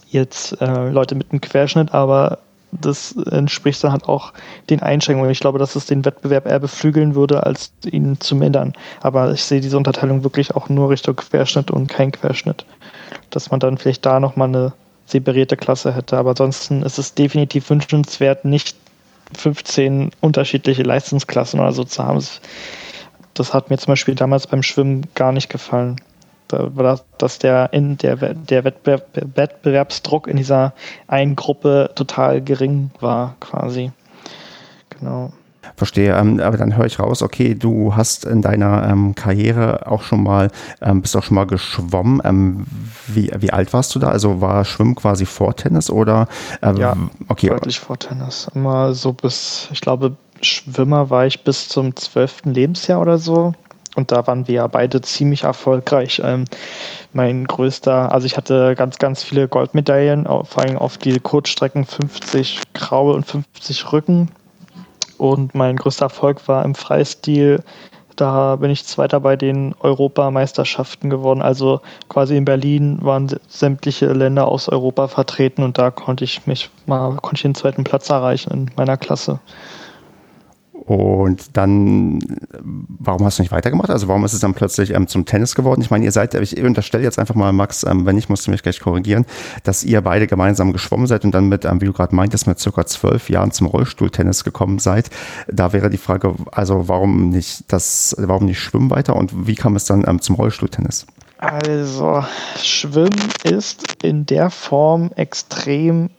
[0.10, 2.40] jetzt äh, Leute mit einem Querschnitt, aber
[2.82, 4.34] das entspricht dann halt auch
[4.70, 5.30] den Einschränkungen.
[5.30, 8.74] Ich glaube, dass es den Wettbewerb eher beflügeln würde, als ihn zu mindern.
[9.02, 12.66] Aber ich sehe diese Unterteilung wirklich auch nur Richtung Querschnitt und kein Querschnitt.
[13.30, 14.74] Dass man dann vielleicht da nochmal eine
[15.06, 16.18] separierte Klasse hätte.
[16.18, 18.76] Aber ansonsten ist es definitiv wünschenswert, nicht
[19.38, 22.22] 15 unterschiedliche Leistungsklassen oder so zu haben
[23.34, 25.98] das hat mir zum Beispiel damals beim Schwimmen gar nicht gefallen.
[27.18, 30.74] dass der, in der, der Wettbewerb, Wettbewerbsdruck in dieser
[31.08, 33.92] einen Gruppe total gering war, quasi.
[34.90, 35.34] Genau.
[35.76, 40.04] Verstehe, ähm, aber dann höre ich raus, okay, du hast in deiner ähm, Karriere auch
[40.04, 42.22] schon mal, ähm, bist auch schon mal geschwommen.
[42.24, 42.66] Ähm,
[43.08, 44.10] wie, wie alt warst du da?
[44.10, 46.28] Also war Schwimmen quasi vor Tennis oder?
[46.62, 46.96] Äh, ja,
[47.28, 47.48] okay.
[47.48, 48.48] deutlich vor Tennis.
[48.54, 53.54] Immer so bis, ich glaube, Schwimmer war ich bis zum zwölften Lebensjahr oder so.
[53.96, 56.22] Und da waren wir ja beide ziemlich erfolgreich.
[56.24, 56.46] Ähm,
[57.14, 62.62] mein größter, also ich hatte ganz, ganz viele Goldmedaillen, vor allem auf die Kurzstrecken 50
[62.74, 64.30] Graue und 50 Rücken.
[65.18, 67.64] Und mein größter Erfolg war im Freistil.
[68.16, 71.42] Da bin ich Zweiter bei den Europameisterschaften geworden.
[71.42, 76.70] Also quasi in Berlin waren sämtliche Länder aus Europa vertreten und da konnte ich mich
[76.86, 79.40] mal, konnte ich den zweiten Platz erreichen in meiner Klasse.
[80.86, 82.20] Und dann,
[82.60, 83.90] warum hast du nicht weitergemacht?
[83.90, 85.82] Also warum ist es dann plötzlich ähm, zum Tennis geworden?
[85.82, 88.52] Ich meine, ihr seid, ich unterstelle jetzt einfach mal, Max, ähm, wenn nicht, musst du
[88.52, 89.26] mich gleich korrigieren,
[89.64, 92.60] dass ihr beide gemeinsam geschwommen seid und dann mit, ähm, wie du gerade meintest, mit
[92.60, 95.10] circa zwölf Jahren zum Rollstuhltennis gekommen seid.
[95.48, 99.78] Da wäre die Frage, also warum nicht das, warum nicht Schwimmen weiter und wie kam
[99.78, 101.06] es dann ähm, zum Rollstuhltennis?
[101.38, 102.24] Also,
[102.58, 106.10] Schwimmen ist in der Form extrem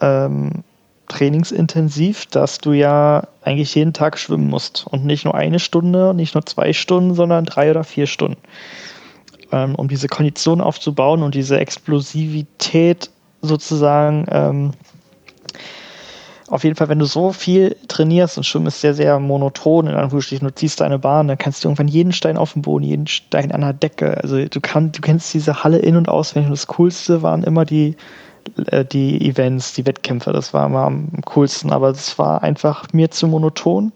[0.00, 0.64] ähm,
[1.08, 4.86] trainingsintensiv, dass du ja eigentlich jeden Tag schwimmen musst.
[4.86, 8.38] Und nicht nur eine Stunde, nicht nur zwei Stunden, sondern drei oder vier Stunden.
[9.52, 13.10] Ähm, um diese Kondition aufzubauen und diese Explosivität
[13.42, 14.26] sozusagen.
[14.30, 14.72] Ähm,
[16.48, 19.94] auf jeden Fall, wenn du so viel trainierst und Schwimmen ist sehr, sehr monoton, in
[19.94, 23.08] Anführungsstrichen, du ziehst deine Bahn, dann kannst du irgendwann jeden Stein auf dem Boden, jeden
[23.08, 24.22] Stein an der Decke.
[24.22, 26.46] Also du, kann, du kennst diese Halle in- und auswendig.
[26.46, 27.96] Und das Coolste waren immer die,
[28.92, 33.26] die Events, die Wettkämpfe, das war immer am coolsten, aber es war einfach mir zu
[33.26, 33.92] monoton.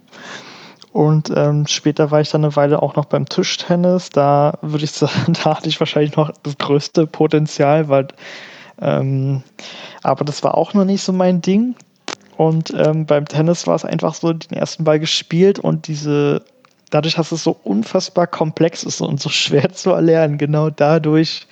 [0.93, 4.11] Und ähm, später war ich dann eine Weile auch noch beim Tischtennis.
[4.11, 8.09] Da würde ich sagen, da hatte ich wahrscheinlich noch das größte Potenzial, weil
[8.81, 9.43] ähm,
[10.03, 11.75] aber das war auch noch nicht so mein Ding.
[12.37, 16.43] Und ähm, beim Tennis war es einfach so, den ersten Ball gespielt und diese,
[16.89, 21.47] dadurch, dass es so unfassbar komplex ist und so schwer zu erlernen, genau dadurch,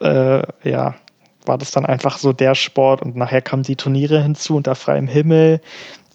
[0.00, 0.94] äh, ja,
[1.48, 5.08] war das dann einfach so der Sport und nachher kamen die Turniere hinzu unter freiem
[5.08, 5.60] Himmel.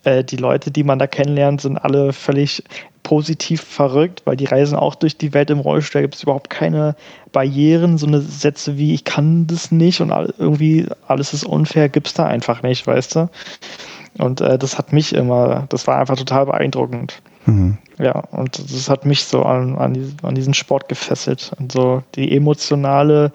[0.04, 2.64] Äh, die Leute, die man da kennenlernt, sind alle völlig
[3.04, 6.00] positiv verrückt, weil die reisen auch durch die Welt im Rollstuhl.
[6.00, 6.96] Da gibt es überhaupt keine
[7.32, 7.98] Barrieren.
[7.98, 12.14] So eine Sätze wie ich kann das nicht und irgendwie alles ist unfair, gibt es
[12.14, 13.30] da einfach nicht, weißt du?
[14.18, 17.22] Und äh, das hat mich immer, das war einfach total beeindruckend.
[17.46, 17.78] Mhm.
[18.00, 21.52] Ja, und das hat mich so an, an, diesen, an diesen Sport gefesselt.
[21.60, 23.32] Und so die emotionale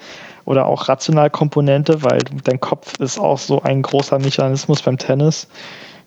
[0.48, 5.46] oder auch rationale Komponente, weil dein Kopf ist auch so ein großer Mechanismus beim Tennis.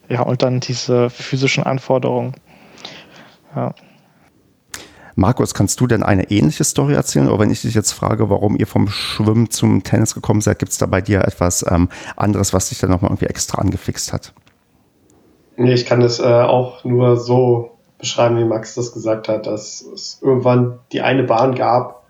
[0.10, 2.34] Ja, und dann diese physischen Anforderungen.
[3.56, 3.76] Ja.
[5.14, 7.28] Markus, kannst du denn eine ähnliche Story erzählen?
[7.28, 10.72] Oder wenn ich dich jetzt frage, warum ihr vom Schwimmen zum Tennis gekommen seid, gibt
[10.72, 14.34] es da bei dir etwas ähm, anderes, was dich dann nochmal irgendwie extra angefixt hat?
[15.56, 19.82] Nee, ich kann das äh, auch nur so beschreiben, wie Max das gesagt hat, dass
[19.82, 22.01] es irgendwann die eine Bahn gab,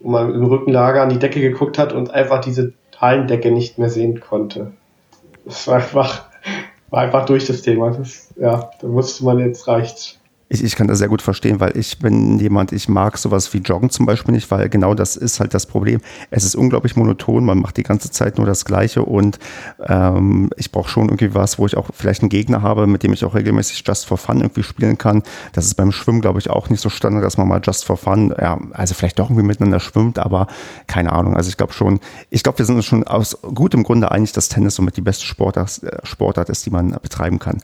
[0.00, 3.90] wo man im Rückenlager an die Decke geguckt hat und einfach diese Hallendecke nicht mehr
[3.90, 4.72] sehen konnte.
[5.44, 6.24] Das war einfach,
[6.90, 7.90] war einfach durch das Thema.
[7.90, 10.18] Das, ja, da wusste man, jetzt reicht's.
[10.50, 13.58] Ich, ich kann das sehr gut verstehen, weil ich bin jemand, ich mag sowas wie
[13.58, 16.00] Joggen zum Beispiel nicht, weil genau das ist halt das Problem.
[16.30, 19.38] Es ist unglaublich monoton, man macht die ganze Zeit nur das Gleiche und
[19.86, 23.12] ähm, ich brauche schon irgendwie was, wo ich auch vielleicht einen Gegner habe, mit dem
[23.12, 25.22] ich auch regelmäßig Just for Fun irgendwie spielen kann.
[25.52, 27.98] Das ist beim Schwimmen, glaube ich, auch nicht so Standard, dass man mal Just for
[27.98, 30.46] Fun, ja, also vielleicht doch irgendwie miteinander schwimmt, aber
[30.86, 31.36] keine Ahnung.
[31.36, 34.48] Also ich glaube schon, ich glaube, wir sind uns schon aus gutem Grunde einig, dass
[34.48, 37.60] Tennis somit die beste Sportart, äh, Sportart ist, die man betreiben kann.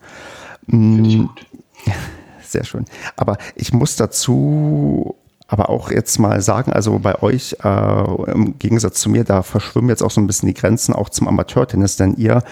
[0.68, 1.22] Finde ich mm.
[1.22, 1.46] gut.
[2.46, 2.84] Sehr schön.
[3.16, 9.00] Aber ich muss dazu aber auch jetzt mal sagen, also bei euch äh, im Gegensatz
[9.00, 12.14] zu mir, da verschwimmen jetzt auch so ein bisschen die Grenzen auch zum Amateurtennis, denn
[12.16, 12.42] ihr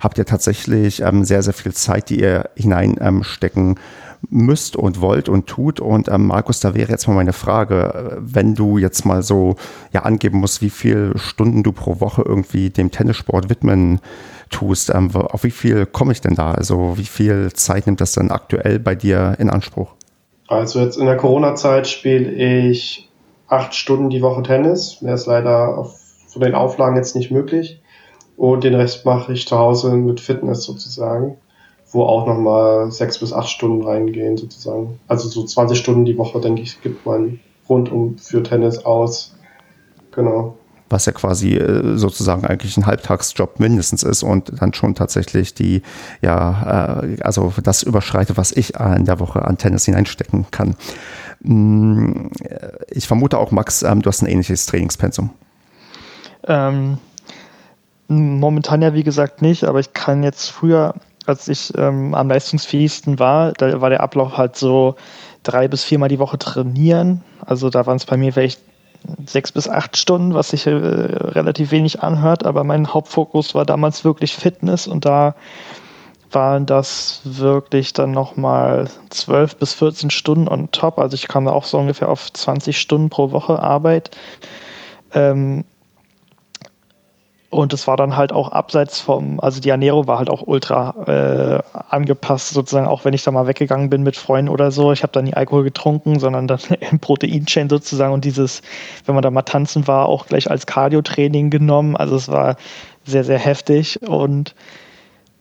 [0.00, 3.76] habt ja tatsächlich ähm, sehr, sehr viel Zeit, die ihr hineinstecken ähm,
[4.30, 5.80] müsst und wollt und tut.
[5.80, 9.56] Und ähm, Markus, da wäre jetzt mal meine Frage, wenn du jetzt mal so
[9.92, 14.00] ja angeben musst, wie viele Stunden du pro Woche irgendwie dem Tennissport widmen
[14.52, 16.52] tust, ähm, auf wie viel komme ich denn da?
[16.52, 19.88] Also wie viel Zeit nimmt das dann aktuell bei dir in Anspruch?
[20.46, 23.10] Also jetzt in der Corona-Zeit spiele ich
[23.48, 25.02] acht Stunden die Woche Tennis.
[25.02, 27.80] Mehr ist leider auf, von den Auflagen jetzt nicht möglich.
[28.36, 31.36] Und den Rest mache ich zu Hause mit Fitness sozusagen,
[31.90, 34.98] wo auch nochmal sechs bis acht Stunden reingehen sozusagen.
[35.08, 39.34] Also so 20 Stunden die Woche, denke ich, gibt man rundum für Tennis aus.
[40.12, 40.54] Genau
[40.92, 45.82] was ja quasi äh, sozusagen eigentlich ein Halbtagsjob mindestens ist und dann schon tatsächlich die,
[46.20, 50.76] ja, äh, also das überschreitet, was ich in der Woche an Tennis hineinstecken kann.
[51.40, 52.28] Mm,
[52.88, 55.30] ich vermute auch, Max, ähm, du hast ein ähnliches Trainingspensum.
[56.46, 56.98] Ähm,
[58.08, 60.94] momentan ja, wie gesagt, nicht, aber ich kann jetzt früher,
[61.26, 64.96] als ich ähm, am leistungsfähigsten war, da war der Ablauf halt so
[65.42, 67.22] drei bis viermal die Woche trainieren.
[67.44, 68.60] Also da waren es bei mir vielleicht
[69.26, 74.04] sechs bis acht Stunden, was sich äh, relativ wenig anhört, aber mein Hauptfokus war damals
[74.04, 75.34] wirklich Fitness und da
[76.30, 80.98] waren das wirklich dann nochmal zwölf bis 14 Stunden on top.
[80.98, 84.10] Also ich kam da auch so ungefähr auf 20 Stunden pro Woche Arbeit.
[85.12, 85.64] Ähm,
[87.52, 90.94] und es war dann halt auch abseits vom, also die Ernährung war halt auch ultra
[91.06, 94.90] äh, angepasst, sozusagen, auch wenn ich da mal weggegangen bin mit Freunden oder so.
[94.90, 96.60] Ich habe dann nie Alkohol getrunken, sondern dann
[96.90, 98.62] im Proteinchain sozusagen und dieses,
[99.04, 101.94] wenn man da mal tanzen war, auch gleich als Cardio-Training genommen.
[101.94, 102.56] Also es war
[103.04, 104.54] sehr, sehr heftig und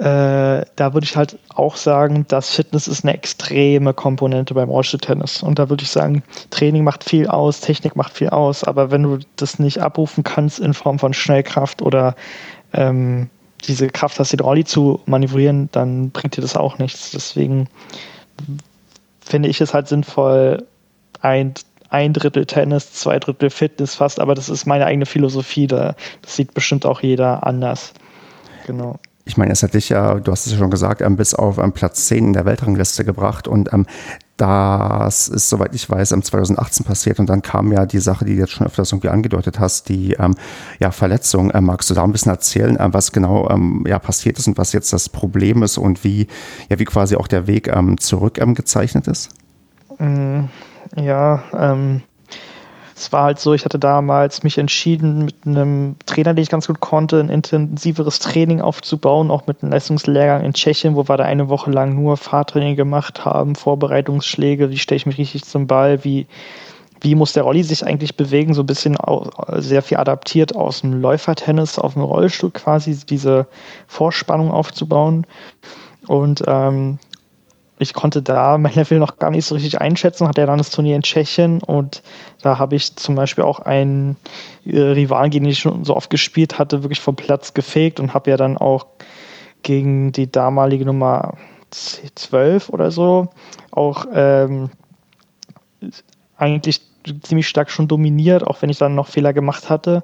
[0.02, 5.44] äh, da würde ich halt auch sagen, dass Fitness ist eine extreme Komponente beim Rollstuhltennis.
[5.44, 9.04] Und da würde ich sagen, Training macht viel aus, Technik macht viel aus, aber wenn
[9.04, 12.16] du das nicht abrufen kannst in Form von Schnellkraft oder
[12.74, 13.30] ähm,
[13.68, 17.12] diese Kraft hast, den Rolli zu manövrieren, dann bringt dir das auch nichts.
[17.12, 17.68] Deswegen
[19.20, 20.66] finde ich es halt sinnvoll,
[21.22, 21.54] ein,
[21.92, 25.68] ein Drittel Tennis, zwei Drittel Fitness fast, aber das ist meine eigene Philosophie.
[25.68, 27.94] Da, das sieht bestimmt auch jeder anders.
[28.66, 31.57] Genau ich meine, es hat dich ja, du hast es ja schon gesagt, bis auf
[31.57, 33.86] ähm, Platz 10 in der Weltrangliste gebracht und ähm,
[34.38, 38.41] das ist, soweit ich weiß, 2018 passiert und dann kam ja die Sache, die du
[38.41, 40.34] jetzt schon öfters irgendwie angedeutet hast, die ähm,
[40.79, 41.51] ja, Verletzung.
[41.62, 43.47] Magst du da ein bisschen erzählen, was genau
[43.86, 46.25] ja, passiert ist und was jetzt das Problem ist und wie,
[46.69, 49.29] ja, wie quasi auch der Weg zurück gezeichnet ist?
[49.99, 50.45] Mm,
[50.95, 52.01] ja, ähm,
[53.02, 56.68] es war halt so, ich hatte damals mich entschieden, mit einem Trainer, den ich ganz
[56.68, 61.24] gut konnte, ein intensiveres Training aufzubauen, auch mit einem Leistungslehrgang in Tschechien, wo wir da
[61.24, 66.04] eine Woche lang nur Fahrtraining gemacht haben, Vorbereitungsschläge, wie stelle ich mich richtig zum Ball,
[66.04, 66.28] wie,
[67.02, 68.96] wie muss der Rolli sich eigentlich bewegen, so ein bisschen
[69.56, 73.48] sehr viel adaptiert aus dem Läufertennis auf dem Rollstuhl quasi, diese
[73.88, 75.26] Vorspannung aufzubauen.
[76.08, 77.00] Und ähm,
[77.82, 80.70] ich konnte da mein Level noch gar nicht so richtig einschätzen, hatte ja dann das
[80.70, 82.04] Turnier in Tschechien und
[82.41, 84.17] da habe ich zum Beispiel auch einen
[84.65, 88.13] äh, Rivalen, gegen den ich schon so oft gespielt hatte, wirklich vom Platz gefegt und
[88.13, 88.86] habe ja dann auch
[89.63, 91.36] gegen die damalige Nummer
[91.72, 93.30] 12 oder so
[93.72, 94.70] auch ähm,
[96.38, 96.82] eigentlich
[97.24, 100.04] ziemlich stark schon dominiert, auch wenn ich dann noch Fehler gemacht hatte,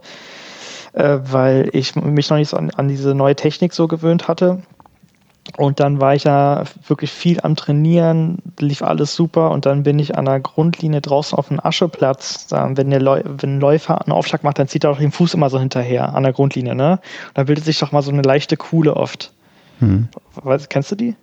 [0.93, 4.63] äh, weil ich mich noch nicht so an, an diese neue Technik so gewöhnt hatte.
[5.55, 9.97] Und dann war ich ja wirklich viel am Trainieren, lief alles super und dann bin
[9.97, 12.47] ich an der Grundlinie draußen auf dem Ascheplatz.
[12.51, 15.33] wenn, der Läu wenn ein Läufer einen Aufschlag macht, dann zieht er doch den Fuß
[15.33, 16.99] immer so hinterher an der Grundlinie, ne?
[17.29, 19.31] Und dann bildet sich doch mal so eine leichte Kuhle oft.
[19.79, 20.09] Hm.
[20.35, 21.15] Was, kennst du die?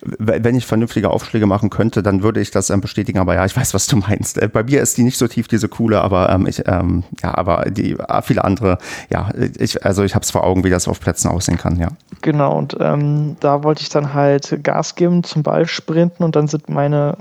[0.00, 3.18] Wenn ich vernünftige Aufschläge machen könnte, dann würde ich das ähm, bestätigen.
[3.18, 4.38] Aber ja, ich weiß, was du meinst.
[4.38, 7.36] Äh, bei mir ist die nicht so tief, diese coole, aber ähm, ich, ähm, ja,
[7.36, 8.78] aber die äh, viele andere,
[9.10, 11.88] ja, ich, also ich habe es vor Augen, wie das auf Plätzen aussehen kann, ja.
[12.22, 16.48] Genau, und ähm, da wollte ich dann halt Gas geben, zum Ball sprinten und dann
[16.48, 17.16] sind meine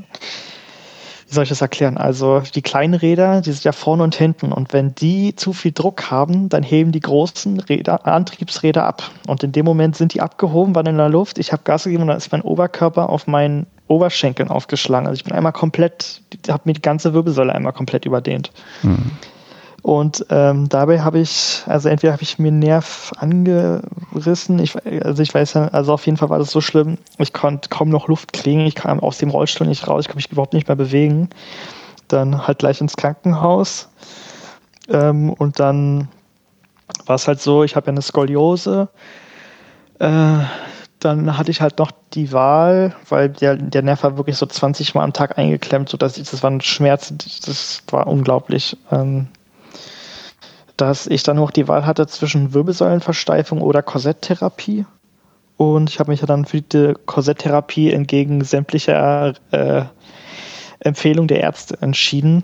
[1.34, 1.98] wie soll ich das erklären?
[1.98, 4.52] Also die kleinen Räder, die sind ja vorne und hinten.
[4.52, 9.02] Und wenn die zu viel Druck haben, dann heben die großen Räder, Antriebsräder ab.
[9.26, 11.40] Und in dem Moment sind die abgehoben, waren in der Luft.
[11.40, 15.08] Ich habe Gas gegeben und dann ist mein Oberkörper auf meinen Oberschenkeln aufgeschlagen.
[15.08, 18.52] Also ich bin einmal komplett, habe mir die ganze Wirbelsäule einmal komplett überdehnt.
[18.84, 19.10] Mhm.
[19.84, 25.22] Und ähm, dabei habe ich, also entweder habe ich mir einen Nerv angerissen, ich, also
[25.22, 28.32] ich weiß also auf jeden Fall war das so schlimm, ich konnte kaum noch Luft
[28.32, 31.30] kriegen, ich kam aus dem Rollstuhl nicht raus, ich konnte mich überhaupt nicht mehr bewegen.
[32.08, 33.90] Dann halt gleich ins Krankenhaus.
[34.88, 36.08] Ähm, und dann
[37.06, 38.88] war es halt so, ich habe ja eine Skoliose.
[40.00, 40.38] Äh,
[41.00, 44.96] dann hatte ich halt noch die Wahl, weil der, der Nerv war wirklich so 20
[44.96, 47.14] Mal am Tag eingeklemmt, sodass ich, das war ein Schmerz,
[47.46, 48.78] das war unglaublich.
[48.90, 49.28] Ähm,
[50.78, 54.86] dass ich dann noch die Wahl hatte zwischen Wirbelsäulenversteifung oder Korsetttherapie.
[55.58, 59.84] Und ich habe mich dann für die Korsetttherapie entgegen sämtlicher äh,
[60.80, 62.44] Empfehlung der Ärzte entschieden.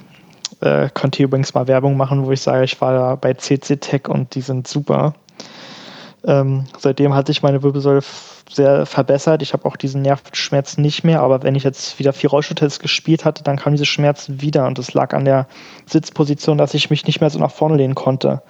[0.61, 3.77] Äh, könnt ihr übrigens mal Werbung machen, wo ich sage, ich war da bei CC
[3.77, 5.13] Tech und die sind super.
[6.25, 8.01] Ähm, seitdem hatte ich meine Wirbelsäule
[8.51, 9.41] sehr verbessert.
[9.41, 13.25] Ich habe auch diesen Nervenschmerz nicht mehr, aber wenn ich jetzt wieder vier Rollstuhltests gespielt
[13.25, 15.47] hatte, dann kam diese Schmerzen wieder und das lag an der
[15.85, 18.41] Sitzposition, dass ich mich nicht mehr so nach vorne lehnen konnte.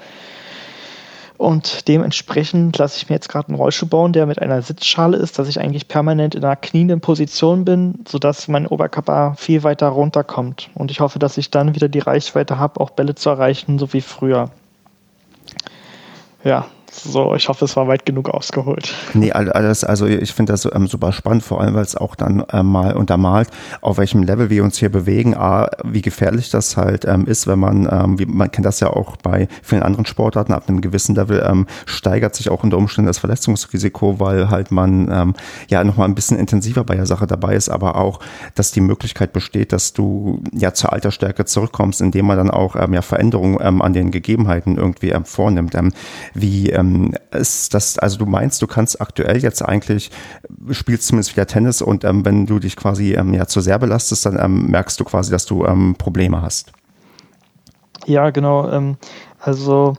[1.37, 5.39] Und dementsprechend lasse ich mir jetzt gerade einen Rollstuhl bauen, der mit einer Sitzschale ist,
[5.39, 10.69] dass ich eigentlich permanent in einer knienden Position bin, sodass mein Oberkörper viel weiter runterkommt.
[10.75, 13.93] Und ich hoffe, dass ich dann wieder die Reichweite habe, auch Bälle zu erreichen, so
[13.93, 14.49] wie früher.
[16.43, 18.93] Ja, so, ich hoffe, es war weit genug ausgeholt.
[19.13, 22.43] Nee, alles, also ich finde das ähm, super spannend, vor allem, weil es auch dann
[22.51, 23.49] ähm, mal untermalt,
[23.81, 27.59] auf welchem Level wir uns hier bewegen, A, wie gefährlich das halt ähm, ist, wenn
[27.59, 31.15] man, ähm, wie, man kennt das ja auch bei vielen anderen Sportarten, ab einem gewissen
[31.15, 35.33] Level ähm, steigert sich auch unter Umständen das Verletzungsrisiko, weil halt man ähm,
[35.69, 38.19] ja nochmal ein bisschen intensiver bei der Sache dabei ist, aber auch,
[38.55, 43.01] dass die Möglichkeit besteht, dass du ja zur Altersstärke zurückkommst, indem man dann auch ja
[43.01, 45.77] Veränderungen an den Gegebenheiten irgendwie vornimmt.
[46.33, 50.11] Wie ähm, ähm, ist das, also du meinst, du kannst aktuell jetzt eigentlich,
[50.71, 54.25] spielst zumindest wieder Tennis und ähm, wenn du dich quasi ähm, ja zu sehr belastest,
[54.25, 56.71] dann ähm, merkst du quasi, dass du ähm, Probleme hast.
[58.05, 58.69] Ja, genau.
[58.69, 58.97] Ähm,
[59.39, 59.95] also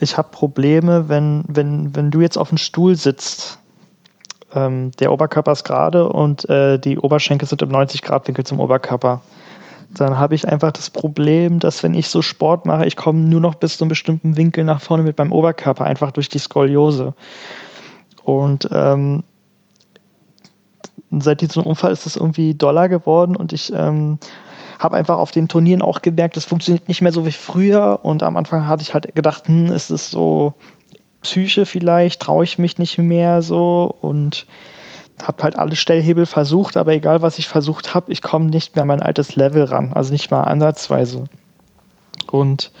[0.00, 3.58] ich habe Probleme, wenn, wenn, wenn du jetzt auf dem Stuhl sitzt.
[4.54, 9.20] der Oberkörper ist gerade und äh, die Oberschenkel sind im 90-Grad-Winkel zum Oberkörper
[9.94, 13.40] dann habe ich einfach das Problem, dass wenn ich so Sport mache, ich komme nur
[13.40, 17.14] noch bis zu einem bestimmten Winkel nach vorne mit meinem Oberkörper, einfach durch die Skoliose.
[18.24, 19.22] Und ähm,
[21.10, 24.18] seit diesem Unfall ist es irgendwie doller geworden und ich ähm,
[24.78, 28.00] habe einfach auf den Turnieren auch gemerkt, das funktioniert nicht mehr so wie früher.
[28.02, 30.54] Und am Anfang hatte ich halt gedacht, hm, ist es so
[31.22, 34.46] Psyche vielleicht, traue ich mich nicht mehr so und
[35.22, 38.82] habe halt alle Stellhebel versucht, aber egal was ich versucht habe, ich komme nicht mehr
[38.82, 41.24] an mein altes Level ran, also nicht mal ansatzweise.
[42.30, 42.72] Und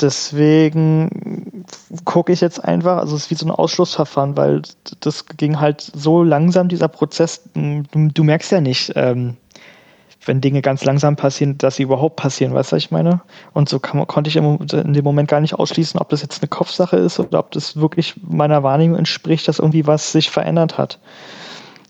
[0.00, 1.64] deswegen
[2.04, 4.62] gucke ich jetzt einfach, also es ist wie so ein Ausschlussverfahren, weil
[5.00, 9.36] das ging halt so langsam, dieser Prozess, du, du merkst ja nicht, ähm,
[10.24, 13.20] wenn Dinge ganz langsam passieren, dass sie überhaupt passieren, weißt du, was ich meine?
[13.52, 16.42] Und so kann, konnte ich im, in dem Moment gar nicht ausschließen, ob das jetzt
[16.42, 20.78] eine Kopfsache ist oder ob das wirklich meiner Wahrnehmung entspricht, dass irgendwie was sich verändert
[20.78, 20.98] hat.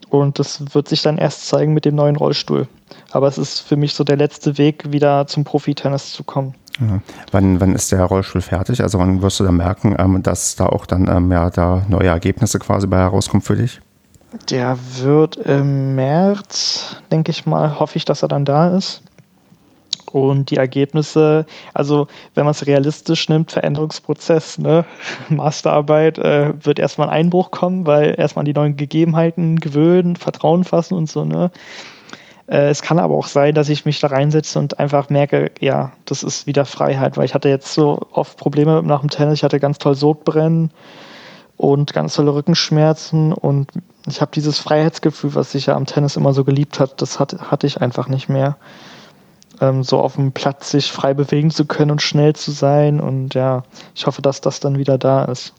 [0.09, 2.69] Und das wird sich dann erst zeigen mit dem neuen Rollstuhl.
[3.13, 6.55] Aber es ist für mich so der letzte Weg, wieder zum Profitennis zu kommen.
[6.81, 7.01] Ja.
[7.31, 8.83] Wann, wann ist der Rollstuhl fertig?
[8.83, 12.09] Also wann wirst du dann merken, ähm, dass da auch dann ähm, ja, da neue
[12.09, 13.81] Ergebnisse quasi bei herauskommen für dich?
[14.49, 19.03] Der wird im März, denke ich mal, hoffe ich, dass er dann da ist.
[20.11, 24.85] Und die Ergebnisse, also wenn man es realistisch nimmt, Veränderungsprozess, ne,
[25.29, 30.95] Masterarbeit, äh, wird erstmal ein Einbruch kommen, weil erstmal die neuen Gegebenheiten gewöhnen, Vertrauen fassen
[30.95, 31.51] und so, ne.
[32.47, 35.93] Äh, es kann aber auch sein, dass ich mich da reinsetze und einfach merke, ja,
[36.05, 39.45] das ist wieder Freiheit, weil ich hatte jetzt so oft Probleme nach dem Tennis, ich
[39.45, 40.73] hatte ganz toll Sodbrennen
[41.57, 43.71] und ganz tolle Rückenschmerzen und
[44.07, 47.51] ich habe dieses Freiheitsgefühl, was ich ja am Tennis immer so geliebt hat, das hat,
[47.51, 48.57] hatte ich einfach nicht mehr.
[49.61, 53.01] ähm, so auf dem Platz sich frei bewegen zu können und schnell zu sein.
[53.01, 53.63] Und ja,
[53.95, 55.55] ich hoffe, dass das dann wieder da ist.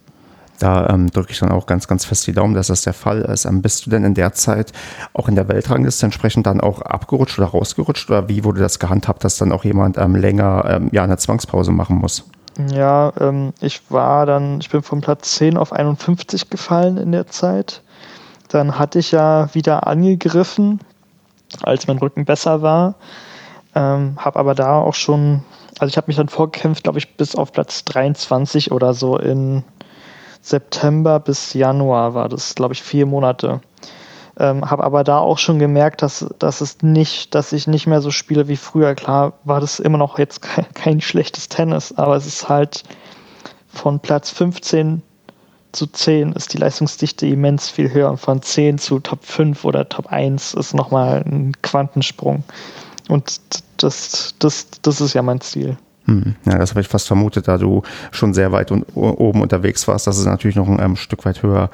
[0.59, 3.21] Da ähm, drücke ich dann auch ganz, ganz fest die Daumen, dass das der Fall
[3.21, 3.45] ist.
[3.45, 4.71] Ähm, bist du denn in der Zeit
[5.13, 8.09] auch in der Weltrangliste entsprechend dann auch abgerutscht oder rausgerutscht?
[8.09, 11.71] Oder wie wurde das gehandhabt, dass dann auch jemand ähm, länger ähm, ja, eine Zwangspause
[11.71, 12.25] machen muss?
[12.71, 17.27] Ja, ähm, ich war dann, ich bin vom Platz 10 auf 51 gefallen in der
[17.27, 17.81] Zeit.
[18.53, 20.79] Dann hatte ich ja wieder angegriffen,
[21.63, 22.93] als mein Rücken besser war.
[23.73, 25.43] Ähm, habe aber da auch schon,
[25.79, 29.63] also ich habe mich dann vorgekämpft, glaube ich, bis auf Platz 23 oder so in
[30.41, 33.61] September bis Januar war das, glaube ich, vier Monate.
[34.37, 38.01] Ähm, habe aber da auch schon gemerkt, dass, dass es nicht, dass ich nicht mehr
[38.01, 38.93] so spiele wie früher.
[38.93, 42.83] Klar war das immer noch jetzt kein, kein schlechtes Tennis, aber es ist halt
[43.67, 45.01] von Platz 15
[45.73, 49.89] zu 10 ist die Leistungsdichte immens viel höher und von 10 zu Top 5 oder
[49.89, 52.43] Top 1 ist nochmal ein Quantensprung.
[53.09, 53.41] Und
[53.77, 55.77] das, das, das ist ja mein Ziel.
[56.05, 56.35] Hm.
[56.45, 60.05] Ja, das habe ich fast vermutet, da du schon sehr weit und, oben unterwegs warst,
[60.05, 61.69] dass es natürlich noch ein ähm, Stück weit höher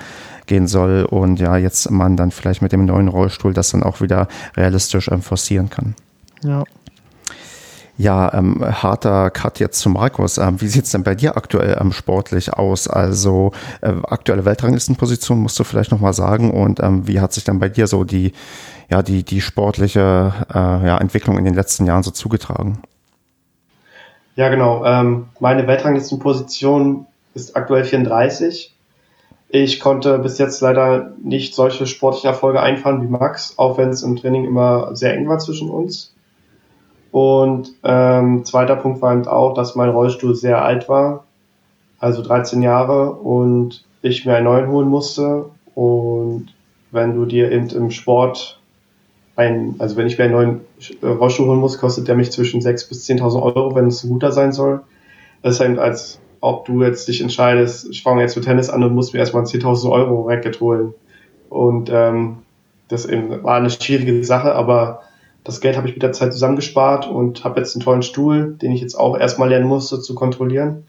[0.46, 4.02] gehen soll und ja, jetzt man dann vielleicht mit dem neuen Rollstuhl das dann auch
[4.02, 5.96] wieder realistisch ähm, forcieren kann.
[6.44, 6.64] Ja.
[8.00, 10.38] Ja, ähm, harter Cut jetzt zu Markus.
[10.38, 12.88] Ähm, wie sieht's denn bei dir aktuell ähm, sportlich aus?
[12.88, 17.60] Also äh, aktuelle Weltranglistenposition musst du vielleicht nochmal sagen und ähm, wie hat sich dann
[17.60, 18.32] bei dir so die,
[18.90, 22.80] ja, die, die sportliche äh, ja, Entwicklung in den letzten Jahren so zugetragen?
[24.38, 24.86] Ja, genau.
[24.86, 28.74] Ähm, meine Weltranglistenposition ist aktuell 34.
[29.50, 34.04] Ich konnte bis jetzt leider nicht solche sportlichen Erfolge einfahren wie Max, auch wenn es
[34.04, 36.14] im Training immer sehr eng war zwischen uns.
[37.12, 41.26] Und ähm, zweiter Punkt war eben auch, dass mein Rollstuhl sehr alt war,
[42.00, 45.46] also 13 Jahre, und ich mir einen neuen holen musste.
[45.76, 46.54] Und
[46.92, 48.60] wenn du dir eben im Sport
[49.36, 50.62] ein, also wenn ich mir einen neuen
[51.02, 54.10] äh, Rollstuhl holen muss, kostet der mich zwischen 6.000 bis 10.000 Euro, wenn es ein
[54.10, 54.82] guter sein soll.
[55.42, 58.84] Das ist halt als ob du jetzt dich entscheidest, ich fange jetzt für Tennis an
[58.84, 60.94] und muss mir erstmal 10.000 Euro Racket holen.
[61.50, 62.40] Und ähm,
[62.88, 65.02] das eben war eine schwierige Sache, aber
[65.44, 68.72] das Geld habe ich mit der Zeit zusammengespart und habe jetzt einen tollen Stuhl, den
[68.72, 70.86] ich jetzt auch erstmal lernen musste zu kontrollieren.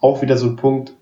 [0.00, 0.94] Auch wieder so ein Punkt,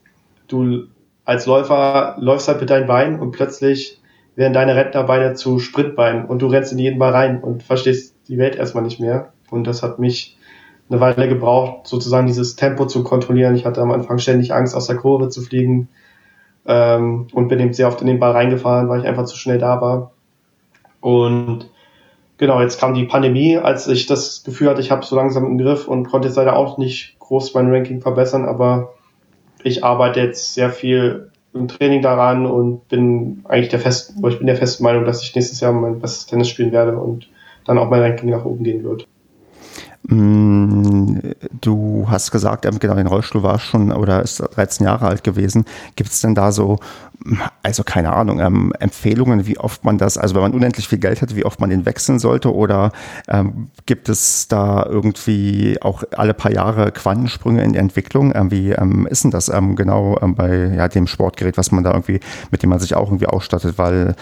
[0.46, 0.84] du
[1.24, 4.00] als Läufer läufst halt mit deinen Beinen und plötzlich
[4.36, 8.38] werden deine Rentnerbeine zu Spritbeinen und du rennst in jeden Ball rein und verstehst die
[8.38, 9.32] Welt erstmal nicht mehr.
[9.50, 10.38] Und das hat mich
[10.88, 13.54] eine Weile gebraucht, sozusagen dieses Tempo zu kontrollieren.
[13.54, 15.88] Ich hatte am Anfang ständig Angst, aus der Kurve zu fliegen
[16.66, 19.58] ähm, und bin eben sehr oft in den Ball reingefahren, weil ich einfach zu schnell
[19.58, 20.12] da war.
[21.00, 21.68] Und
[22.38, 25.58] genau, jetzt kam die Pandemie, als ich das Gefühl hatte, ich habe so langsam im
[25.58, 28.94] Griff und konnte jetzt leider auch nicht groß mein Ranking verbessern, aber
[29.62, 34.46] ich arbeite jetzt sehr viel im Training daran und bin eigentlich der festen, ich bin
[34.46, 37.28] der festen Meinung, dass ich nächstes Jahr mein bestes Tennis spielen werde und
[37.64, 39.06] dann auch mein Ranking nach oben gehen wird.
[40.04, 41.18] Mm,
[41.60, 45.64] du hast gesagt, genau, den Rollstuhl war schon oder ist 13 Jahre alt gewesen.
[45.96, 46.78] Gibt es denn da so
[47.62, 51.20] also keine Ahnung, ähm, Empfehlungen, wie oft man das, also wenn man unendlich viel Geld
[51.20, 52.92] hat, wie oft man den wechseln sollte oder
[53.28, 58.32] ähm, gibt es da irgendwie auch alle paar Jahre Quantensprünge in der Entwicklung?
[58.34, 61.82] Ähm, wie ähm, ist denn das ähm, genau ähm, bei ja, dem Sportgerät, was man
[61.82, 63.78] da irgendwie, mit dem man sich auch irgendwie ausstattet?
[63.78, 64.14] Weil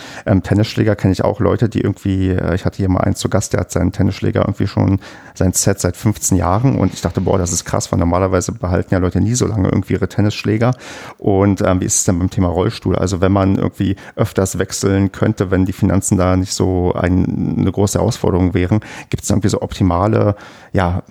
[0.42, 3.52] Tennisschläger kenne ich auch Leute, die irgendwie, äh, ich hatte hier mal einen zu Gast,
[3.52, 5.00] der hat seinen Tennisschläger irgendwie schon
[5.34, 8.94] sein Set seit 15 Jahren und ich dachte, boah, das ist krass, weil normalerweise behalten
[8.94, 10.74] ja Leute nie so lange irgendwie ihre Tennisschläger.
[11.18, 12.85] Und wie ist es denn beim Thema Rollstuhl?
[12.94, 17.72] Also wenn man irgendwie öfters wechseln könnte, wenn die Finanzen da nicht so ein, eine
[17.72, 18.80] große Herausforderung wären,
[19.10, 20.36] gibt es irgendwie so optimale
[20.72, 21.02] ja,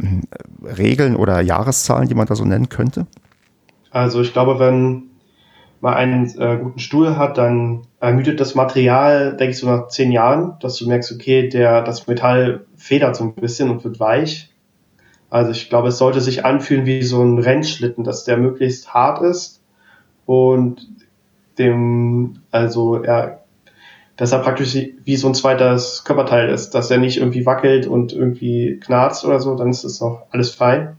[0.63, 3.07] Regeln oder Jahreszahlen, die man da so nennen könnte?
[3.91, 5.03] Also ich glaube, wenn
[5.81, 10.11] man einen äh, guten Stuhl hat, dann ermüdet das Material, denke ich, so nach zehn
[10.11, 14.49] Jahren, dass du merkst, okay, der, das Metall federt so ein bisschen und wird weich.
[15.29, 19.21] Also ich glaube, es sollte sich anfühlen wie so ein Rennschlitten, dass der möglichst hart
[19.21, 19.61] ist
[20.25, 20.87] und
[21.59, 23.43] dem, also er,
[24.17, 28.13] dass er praktisch wie so ein zweites Körperteil ist, dass er nicht irgendwie wackelt und
[28.13, 30.95] irgendwie knarzt oder so, dann ist es noch alles frei.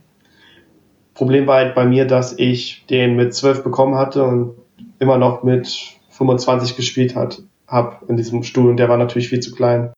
[1.13, 4.55] Problem war halt bei mir, dass ich den mit 12 bekommen hatte und
[4.99, 9.39] immer noch mit 25 gespielt hat, hab in diesem Stuhl und der war natürlich viel
[9.39, 9.93] zu klein.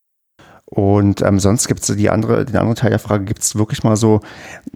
[0.72, 3.84] Und ähm, sonst gibt es die andere, den anderen Teil der Frage, gibt es wirklich
[3.84, 4.20] mal so,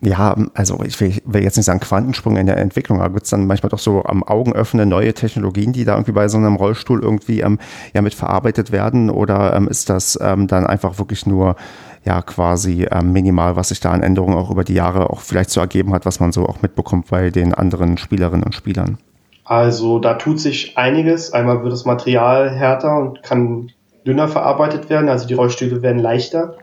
[0.01, 3.29] ja, also ich will, will jetzt nicht sagen Quantensprung in der Entwicklung, aber gibt es
[3.29, 6.55] dann manchmal doch so am Augen öffnen neue Technologien, die da irgendwie bei so einem
[6.55, 7.59] Rollstuhl irgendwie ähm,
[7.93, 9.11] ja mit verarbeitet werden?
[9.11, 11.55] Oder ähm, ist das ähm, dann einfach wirklich nur
[12.03, 15.51] ja quasi ähm, minimal, was sich da an Änderungen auch über die Jahre auch vielleicht
[15.51, 18.97] so ergeben hat, was man so auch mitbekommt bei den anderen Spielerinnen und Spielern?
[19.45, 21.33] Also da tut sich einiges.
[21.33, 23.69] Einmal wird das Material härter und kann
[24.05, 26.57] dünner verarbeitet werden, also die Rollstühle werden leichter.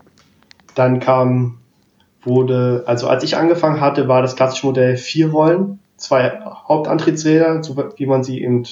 [0.75, 1.61] Dann kam
[2.23, 7.77] wurde, also als ich angefangen hatte, war das klassische Modell vier Rollen, zwei Hauptantrittsräder, so
[7.97, 8.65] wie man sie eben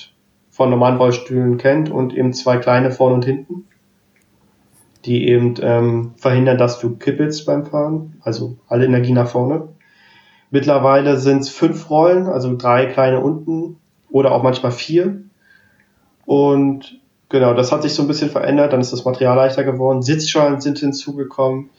[0.50, 3.66] von normalen Rollstühlen kennt und eben zwei kleine vorne und hinten,
[5.04, 9.68] die eben ähm, verhindern, dass du kippelst beim Fahren, also alle Energie nach vorne.
[10.50, 13.76] Mittlerweile sind es fünf Rollen, also drei kleine unten
[14.10, 15.22] oder auch manchmal vier.
[16.24, 18.72] Und genau, das hat sich so ein bisschen verändert.
[18.72, 20.02] Dann ist das Material leichter geworden.
[20.02, 21.70] Sitzschalen sind hinzugekommen.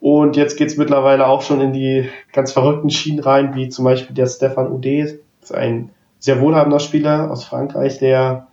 [0.00, 4.14] Und jetzt geht's mittlerweile auch schon in die ganz verrückten Schienen rein, wie zum Beispiel
[4.14, 5.20] der Stefan Ude,
[5.52, 8.48] ein sehr wohlhabender Spieler aus Frankreich, der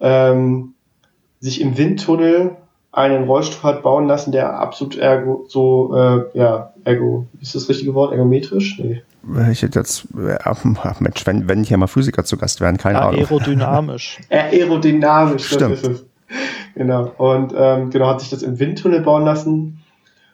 [0.00, 0.74] ähm,
[1.40, 2.56] sich im Windtunnel
[2.94, 7.94] einen Rollstuhl hat bauen lassen, der absolut ergo, so, äh, ja, ergo, ist das richtige
[7.94, 8.78] Wort, ergometrisch?
[8.78, 9.02] Nee.
[9.50, 10.06] Ich hätte jetzt,
[10.44, 13.20] ach Mensch, wenn, wenn hier mal Physiker zu Gast wären, keine Ahnung.
[13.20, 14.20] Aerodynamisch.
[14.30, 15.72] Aerodynamisch, Stimmt.
[15.72, 16.04] das ist es.
[16.74, 17.12] Genau.
[17.16, 19.80] Und ähm, genau, hat sich das im Windtunnel bauen lassen.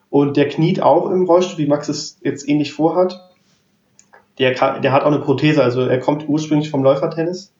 [0.08, 3.20] Und der kniet auch im Rollstuhl, wie Max es jetzt ähnlich vorhat.
[4.38, 7.52] Der, kann, der hat auch eine Prothese, also er kommt ursprünglich vom Läufertennis.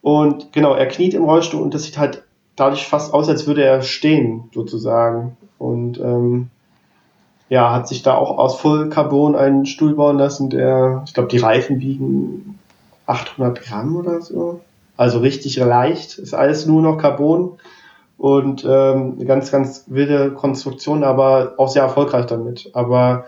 [0.00, 2.24] Und genau, er kniet im Rollstuhl und das sieht halt
[2.58, 5.36] dadurch fast aus, als würde er stehen, sozusagen.
[5.58, 6.50] Und ähm,
[7.48, 11.38] ja, hat sich da auch aus Vollcarbon einen Stuhl bauen lassen, der, ich glaube, die
[11.38, 12.58] Reifen wiegen
[13.06, 14.60] 800 Gramm oder so.
[14.96, 16.18] Also richtig leicht.
[16.18, 17.58] Ist alles nur noch Carbon
[18.18, 22.70] und ähm, eine ganz, ganz wilde Konstruktion, aber auch sehr erfolgreich damit.
[22.74, 23.26] Aber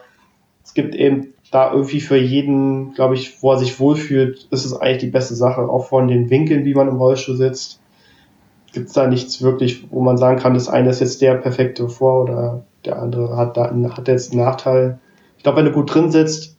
[0.64, 4.74] es gibt eben da irgendwie für jeden, glaube ich, wo er sich wohlfühlt, ist es
[4.74, 5.62] eigentlich die beste Sache.
[5.62, 7.80] Auch von den Winkeln, wie man im Rollstuhl sitzt,
[8.73, 11.89] gibt es da nichts wirklich, wo man sagen kann, das eine ist jetzt der perfekte
[11.89, 14.99] vor oder der andere hat da hat jetzt einen Nachteil.
[15.37, 16.57] Ich glaube, wenn du gut drin sitzt,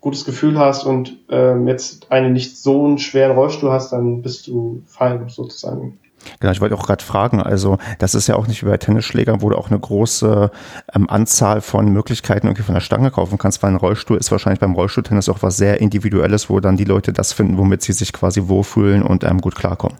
[0.00, 4.46] gutes Gefühl hast und ähm, jetzt einen nicht so einen schweren Rollstuhl hast, dann bist
[4.46, 5.98] du fein sozusagen.
[6.40, 9.42] Genau, ich wollte auch gerade fragen, also das ist ja auch nicht wie bei Tennisschlägern,
[9.42, 10.50] wo du auch eine große
[10.94, 14.60] ähm, Anzahl von Möglichkeiten irgendwie von der Stange kaufen kannst, weil ein Rollstuhl ist wahrscheinlich
[14.60, 18.12] beim Rollstuhltennis auch was sehr Individuelles, wo dann die Leute das finden, womit sie sich
[18.12, 19.96] quasi wohlfühlen und ähm, gut klarkommen.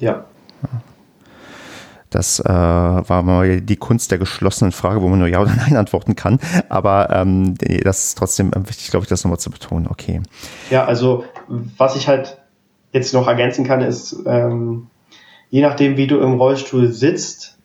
[0.00, 0.24] Ja.
[2.10, 5.76] Das äh, war mal die Kunst der geschlossenen Frage, wo man nur Ja oder Nein
[5.76, 6.40] antworten kann.
[6.68, 7.54] Aber ähm,
[7.84, 9.86] das ist trotzdem wichtig, glaube ich, das nochmal zu betonen.
[9.88, 10.20] Okay.
[10.70, 11.24] Ja, also
[11.78, 12.38] was ich halt
[12.92, 14.88] jetzt noch ergänzen kann, ist, ähm,
[15.50, 17.56] je nachdem, wie du im Rollstuhl sitzt,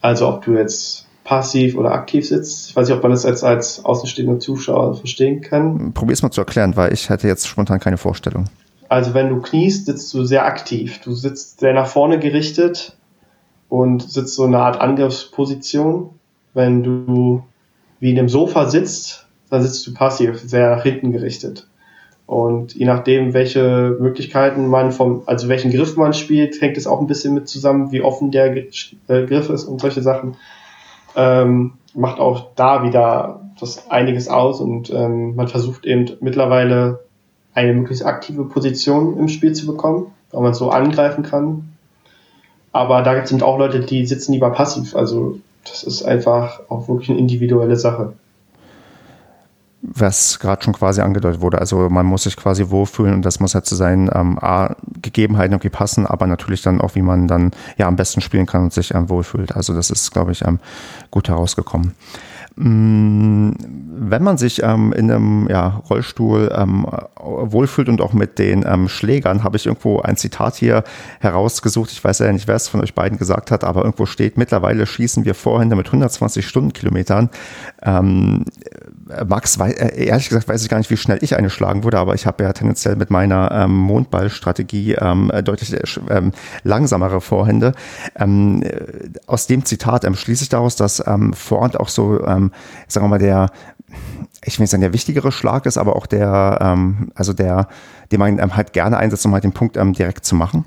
[0.00, 3.42] also ob du jetzt passiv oder aktiv sitzt, ich weiß nicht, ob man das jetzt
[3.42, 5.92] als außenstehender Zuschauer verstehen kann.
[5.94, 8.44] Probier es mal zu erklären, weil ich hatte jetzt spontan keine Vorstellung.
[8.88, 11.00] Also wenn du kniest, sitzt du sehr aktiv.
[11.02, 12.96] Du sitzt sehr nach vorne gerichtet
[13.74, 16.10] und sitzt so eine Art Angriffsposition.
[16.52, 17.42] Wenn du
[17.98, 21.66] wie in einem Sofa sitzt, dann sitzt du passiv, sehr nach hinten gerichtet.
[22.26, 27.00] Und je nachdem, welche Möglichkeiten man vom, also welchen Griff man spielt, hängt es auch
[27.00, 28.62] ein bisschen mit zusammen, wie offen der äh,
[29.26, 30.36] Griff ist und solche Sachen.
[31.16, 37.00] Ähm, macht auch da wieder das einiges aus und ähm, man versucht eben mittlerweile
[37.54, 41.73] eine möglichst aktive Position im Spiel zu bekommen, weil man so angreifen kann.
[42.74, 44.94] Aber da sind auch Leute, die sitzen lieber passiv.
[44.94, 48.12] Also das ist einfach auch wirklich eine individuelle Sache
[49.86, 51.58] was gerade schon quasi angedeutet wurde.
[51.58, 55.52] Also man muss sich quasi wohlfühlen und das muss halt zu seinen ähm, A, Gegebenheiten
[55.52, 58.72] irgendwie passen, aber natürlich dann auch, wie man dann ja am besten spielen kann und
[58.72, 59.54] sich ähm, wohlfühlt.
[59.54, 60.58] Also das ist, glaube ich, ähm,
[61.10, 61.94] gut herausgekommen.
[62.56, 63.50] Mm,
[63.96, 66.86] wenn man sich ähm, in einem ja, Rollstuhl ähm,
[67.16, 70.84] wohlfühlt und auch mit den ähm, Schlägern, habe ich irgendwo ein Zitat hier
[71.20, 71.90] herausgesucht.
[71.90, 74.86] Ich weiß ja nicht, wer es von euch beiden gesagt hat, aber irgendwo steht, mittlerweile
[74.86, 77.30] schießen wir Vorhände mit 120 Stundenkilometern.
[79.10, 81.98] Ähm, Max, äh, ehrlich gesagt weiß ich gar nicht, wie schnell ich eine schlagen würde,
[81.98, 86.32] aber ich habe ja tendenziell mit meiner ähm, Mondballstrategie ähm, deutlich äh, ähm,
[86.62, 87.72] langsamere Vorhände.
[88.16, 92.52] Ähm, äh, aus dem Zitat ähm, schließe ich daraus, dass ähm, Vorhand auch so, ähm,
[92.88, 93.50] sagen wir mal, der,
[94.44, 97.68] ich will nicht sagen, der wichtigere Schlag ist, aber auch der, ähm, also der,
[98.12, 100.64] den man ähm, halt gerne einsetzt, um halt den Punkt ähm, direkt zu machen.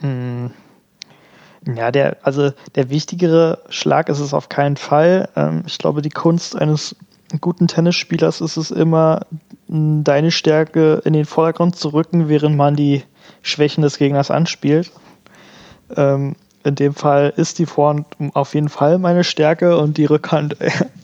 [0.00, 0.46] Mm.
[1.74, 5.28] Ja, der, also der wichtigere Schlag ist es auf keinen Fall.
[5.34, 6.94] Ähm, ich glaube, die Kunst eines
[7.40, 9.26] guten Tennisspielers ist es immer,
[9.68, 13.02] deine Stärke in den Vordergrund zu rücken, während man die
[13.42, 14.92] Schwächen des Gegners anspielt.
[15.94, 20.56] Ähm, in dem Fall ist die Vorhand auf jeden Fall meine Stärke und die Rückhand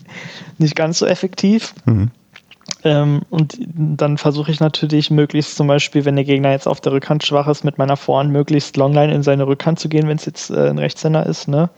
[0.57, 1.73] nicht ganz so effektiv.
[1.85, 2.11] Mhm.
[2.83, 6.91] Ähm, und dann versuche ich natürlich möglichst zum Beispiel, wenn der Gegner jetzt auf der
[6.91, 10.25] Rückhand schwach ist, mit meiner Vorhand möglichst Longline in seine Rückhand zu gehen, wenn es
[10.25, 11.47] jetzt äh, ein Rechtshänder ist.
[11.47, 11.69] Ne?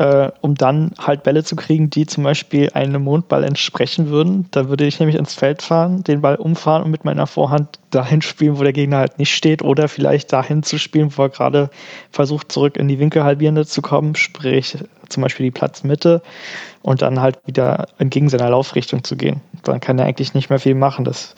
[0.00, 4.46] Äh, um dann halt Bälle zu kriegen, die zum Beispiel einem Mondball entsprechen würden.
[4.50, 8.22] Da würde ich nämlich ins Feld fahren, den Ball umfahren und mit meiner Vorhand dahin
[8.22, 11.68] spielen, wo der Gegner halt nicht steht oder vielleicht dahin zu spielen, wo er gerade
[12.10, 14.78] versucht, zurück in die Winkelhalbierende zu kommen, sprich
[15.10, 16.22] zum Beispiel die Platzmitte
[16.80, 19.42] und dann halt wieder entgegen seiner Laufrichtung zu gehen.
[19.64, 21.04] Dann kann er eigentlich nicht mehr viel machen.
[21.04, 21.34] Das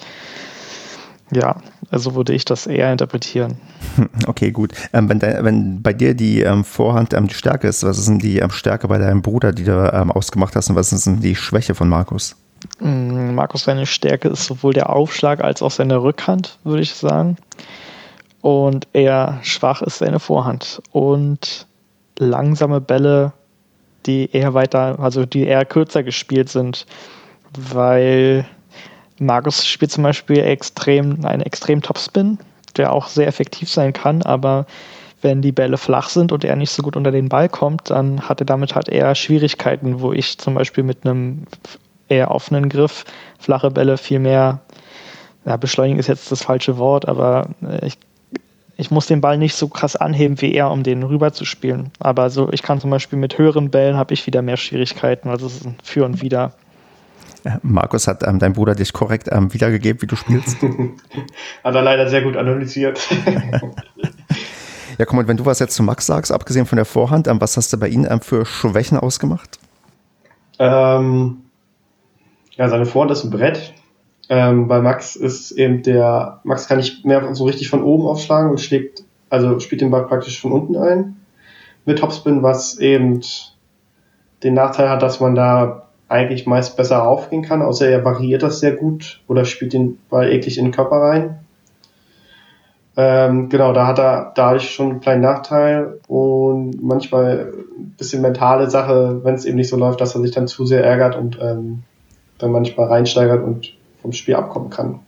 [1.33, 1.57] ja,
[1.91, 3.57] also würde ich das eher interpretieren.
[4.27, 4.73] Okay, gut.
[4.93, 8.09] Ähm, wenn, de, wenn, bei dir die ähm, Vorhand ähm, die Stärke ist, was ist
[8.09, 11.07] denn die ähm, Stärke bei deinem Bruder, die du ähm, ausgemacht hast, und was ist
[11.07, 12.37] denn die Schwäche von Markus?
[12.79, 17.37] Mm, Markus, seine Stärke ist sowohl der Aufschlag als auch seine Rückhand, würde ich sagen.
[18.41, 20.83] Und eher schwach ist seine Vorhand.
[20.93, 21.67] Und
[22.19, 23.33] langsame Bälle,
[24.07, 26.87] die eher weiter, also die eher kürzer gespielt sind,
[27.57, 28.47] weil
[29.23, 32.39] Markus spielt zum Beispiel extrem, einen extrem Topspin,
[32.77, 34.67] der auch sehr effektiv sein kann, aber
[35.23, 38.29] wenn die Bälle flach sind und er nicht so gut unter den Ball kommt, dann
[38.29, 41.45] hat er damit halt eher Schwierigkeiten, wo ich zum Beispiel mit einem
[42.09, 43.05] eher offenen Griff
[43.39, 44.61] flache Bälle viel mehr,
[45.45, 47.99] ja, beschleunigen ist jetzt das falsche Wort, aber äh, ich,
[48.77, 51.91] ich muss den Ball nicht so krass anheben wie er, um den rüber zu spielen.
[51.99, 55.47] Aber so, ich kann zum Beispiel mit höheren Bällen habe ich wieder mehr Schwierigkeiten, also
[55.47, 56.53] es ist ein Für und Wider.
[57.63, 60.57] Markus hat ähm, dein Bruder dich korrekt ähm, wiedergegeben, wie du spielst.
[61.65, 63.01] hat er leider sehr gut analysiert.
[64.99, 67.41] ja, komm, und wenn du was jetzt zu Max sagst, abgesehen von der Vorhand, ähm,
[67.41, 69.59] was hast du bei ihm ähm, für Schwächen ausgemacht?
[70.59, 71.43] Ähm,
[72.53, 73.75] ja, seine Vorhand ist ein Brett.
[74.29, 78.51] Ähm, bei Max ist eben der, Max kann nicht mehr so richtig von oben aufschlagen
[78.51, 81.17] und schlägt, also spielt den Ball praktisch von unten ein.
[81.85, 83.21] Mit Topspin, was eben
[84.43, 88.61] den Nachteil hat, dass man da eigentlich meist besser aufgehen kann, außer er variiert das
[88.61, 91.39] sehr gut oder spielt den Ball eklig in den Körper rein.
[92.95, 98.69] Ähm, genau, da hat er dadurch schon einen kleinen Nachteil und manchmal ein bisschen mentale
[98.69, 101.39] Sache, wenn es eben nicht so läuft, dass er sich dann zu sehr ärgert und
[101.41, 101.85] ähm,
[102.39, 105.01] dann manchmal reinsteigert und vom Spiel abkommen kann.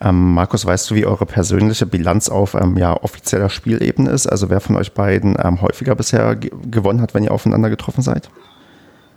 [0.00, 4.26] Ähm, Markus, weißt du, wie eure persönliche Bilanz auf ähm, ja, offizieller Spielebene ist?
[4.26, 8.28] Also wer von euch beiden ähm, häufiger bisher gewonnen hat, wenn ihr aufeinander getroffen seid?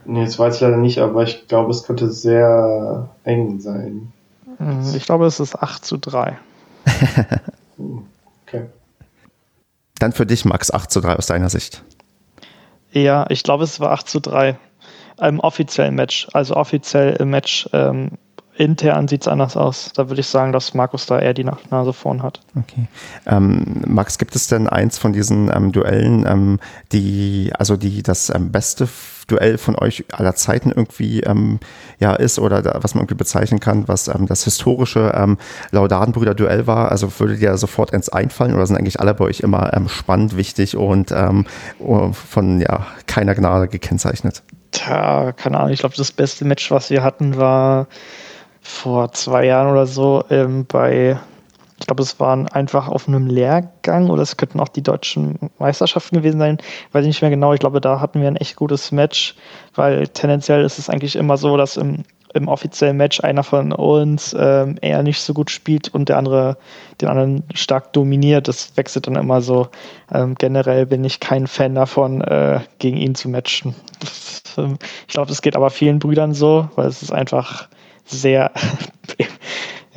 [0.08, 4.14] Nee, das weiß ich leider nicht, aber ich glaube, es könnte sehr eng sein.
[4.58, 6.38] Hm, ich glaube, es ist 8 zu 3.
[8.48, 8.66] okay.
[10.00, 11.84] Dann für dich, Max, 8 zu 3 aus deiner Sicht.
[12.92, 14.58] Ja, ich glaube, es war 8 zu 3.
[15.20, 16.28] Im offiziellen Match.
[16.32, 18.12] Also offiziell im Match ähm,
[18.56, 19.92] intern sieht es anders aus.
[19.94, 22.40] Da würde ich sagen, dass Markus da eher die Nase vorn hat.
[22.56, 22.88] Okay.
[23.26, 26.60] Ähm, Max, gibt es denn eins von diesen ähm, Duellen, ähm,
[26.94, 28.88] die, also die das ähm, beste
[29.28, 31.60] Duell von euch aller Zeiten irgendwie ähm,
[32.00, 35.38] ja ist oder da, was man irgendwie bezeichnen kann, was ähm, das historische ähm,
[35.72, 36.92] Laudadenbrüder-Duell war?
[36.92, 40.38] Also würde dir sofort eins einfallen oder sind eigentlich alle bei euch immer ähm, spannend,
[40.38, 41.46] wichtig und ähm,
[42.12, 44.44] von ja keiner Gnade gekennzeichnet?
[44.72, 45.72] Tja, keine Ahnung.
[45.72, 47.88] Ich glaube, das beste Match, was wir hatten, war
[48.62, 51.18] vor zwei Jahren oder so ähm, bei,
[51.80, 56.18] ich glaube, es waren einfach auf einem Lehrgang oder es könnten auch die deutschen Meisterschaften
[56.18, 56.58] gewesen sein,
[56.92, 57.54] weiß ich nicht mehr genau.
[57.54, 59.36] Ich glaube, da hatten wir ein echt gutes Match,
[59.76, 62.04] weil tendenziell ist es eigentlich immer so, dass im,
[62.34, 66.58] im offiziellen Match einer von uns ähm, eher nicht so gut spielt und der andere
[67.00, 68.48] den anderen stark dominiert.
[68.48, 69.68] Das wechselt dann immer so.
[70.12, 73.76] Ähm, generell bin ich kein Fan davon, äh, gegen ihn zu matchen.
[74.00, 77.68] Das, ähm, ich glaube, das geht aber vielen Brüdern so, weil es ist einfach
[78.06, 78.52] sehr,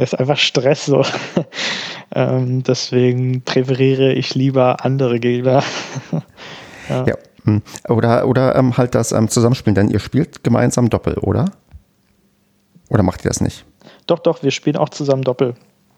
[0.00, 1.04] ist einfach Stress so.
[2.14, 5.62] ähm, deswegen präferiere ich lieber andere Gegner.
[6.88, 7.06] ja.
[7.06, 7.14] ja.
[7.44, 7.62] Hm.
[7.88, 11.46] Oder, oder ähm, halt das ähm, Zusammenspielen, denn ihr spielt gemeinsam Doppel, oder?
[12.90, 13.64] Oder macht ihr das nicht?
[14.06, 15.54] Doch, doch, wir spielen auch zusammen Doppel.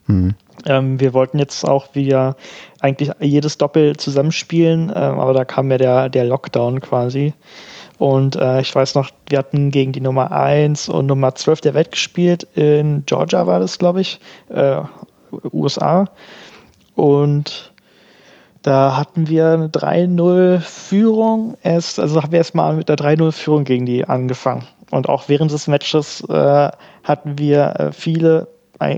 [0.06, 0.34] Mhm.
[0.66, 2.36] Ähm, wir wollten jetzt auch wieder
[2.80, 7.34] eigentlich jedes Doppel zusammenspielen, ähm, aber da kam ja der, der Lockdown quasi.
[8.02, 11.74] Und äh, ich weiß noch, wir hatten gegen die Nummer 1 und Nummer 12 der
[11.74, 12.42] Welt gespielt.
[12.56, 14.80] In Georgia war das, glaube ich, äh,
[15.52, 16.06] USA.
[16.96, 17.72] Und
[18.62, 21.56] da hatten wir eine 3-0-Führung.
[21.62, 24.64] Erst, also haben wir erstmal mit der 3-0-Führung gegen die angefangen.
[24.90, 26.70] Und auch während des Matches äh,
[27.04, 28.48] hatten wir äh, viele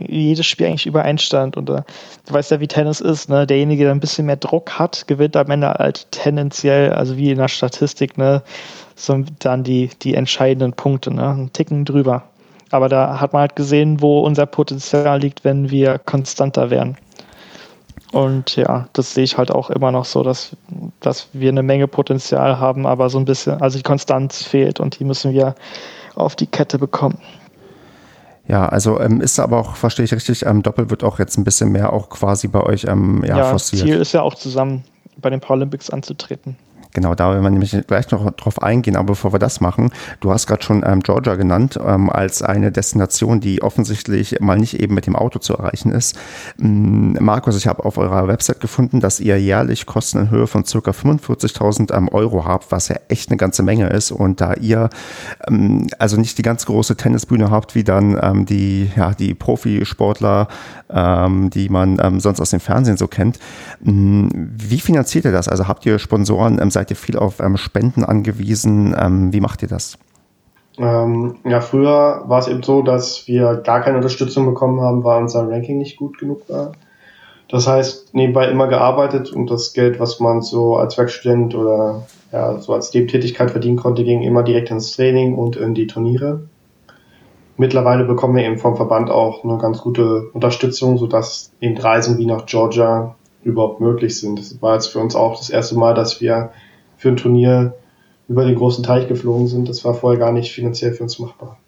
[0.09, 1.59] jedes Spiel eigentlich übereinstand.
[1.59, 1.83] Und äh,
[2.27, 3.47] du weißt ja, wie Tennis ist, ne?
[3.47, 7.37] Derjenige, der ein bisschen mehr Druck hat, gewinnt am Ende halt tendenziell, also wie in
[7.37, 8.43] der Statistik, ne,
[8.97, 11.31] so dann die, die entscheidenden Punkte, ne?
[11.31, 12.23] Ein Ticken drüber.
[12.71, 16.97] Aber da hat man halt gesehen, wo unser Potenzial liegt, wenn wir konstanter werden.
[18.13, 20.57] Und ja, das sehe ich halt auch immer noch so, dass,
[21.01, 24.99] dass wir eine Menge Potenzial haben, aber so ein bisschen, also die Konstanz fehlt und
[25.01, 25.57] die müssen wir
[26.15, 27.19] auf die Kette bekommen.
[28.47, 31.45] Ja, also ähm, ist aber auch, verstehe ich richtig, ähm, Doppel wird auch jetzt ein
[31.45, 33.83] bisschen mehr auch quasi bei euch ähm, ja, ja forciert.
[33.83, 34.85] Ziel ist ja auch zusammen
[35.17, 36.57] bei den Paralympics anzutreten.
[36.95, 39.91] Genau, da werden wir nämlich gleich noch drauf eingehen, aber bevor wir das machen,
[40.21, 44.79] du hast gerade schon ähm, Georgia genannt ähm, als eine Destination, die offensichtlich mal nicht
[44.79, 46.17] eben mit dem Auto zu erreichen ist.
[46.61, 50.63] Ähm, Markus, ich habe auf eurer Website gefunden, dass ihr jährlich Kosten in Höhe von
[50.63, 50.91] ca.
[50.93, 54.89] 45.000 ähm, Euro habt, was ja echt eine ganze Menge ist und da ihr
[55.49, 60.47] ähm, also nicht die ganz große Tennisbühne habt, wie dann ähm, die, ja, die Profisportler,
[60.87, 63.41] die man sonst aus dem Fernsehen so kennt,
[63.81, 65.49] wie finanziert ihr das?
[65.49, 68.95] Also habt ihr Sponsoren ähm, seid ihr viel auf ähm, Spenden angewiesen?
[68.99, 69.99] Ähm, wie macht ihr das?
[70.77, 75.23] Ähm, ja, früher war es eben so, dass wir gar keine Unterstützung bekommen haben, weil
[75.23, 76.73] unser Ranking nicht gut genug war.
[77.49, 82.59] Das heißt, nebenbei immer gearbeitet und das Geld, was man so als Werkstudent oder ja,
[82.59, 86.43] so als Nebentätigkeit verdienen konnte, ging immer direkt ins Training und in die Turniere.
[87.57, 92.27] Mittlerweile bekommen wir eben vom Verband auch eine ganz gute Unterstützung, sodass eben Reisen wie
[92.27, 93.15] nach Georgia
[93.45, 94.39] überhaupt möglich sind.
[94.39, 96.51] Das war jetzt für uns auch das erste Mal, dass wir
[97.05, 97.75] für ein Turnier
[98.29, 99.69] über den großen Teich geflogen sind.
[99.69, 101.59] Das war vorher gar nicht finanziell für uns machbar.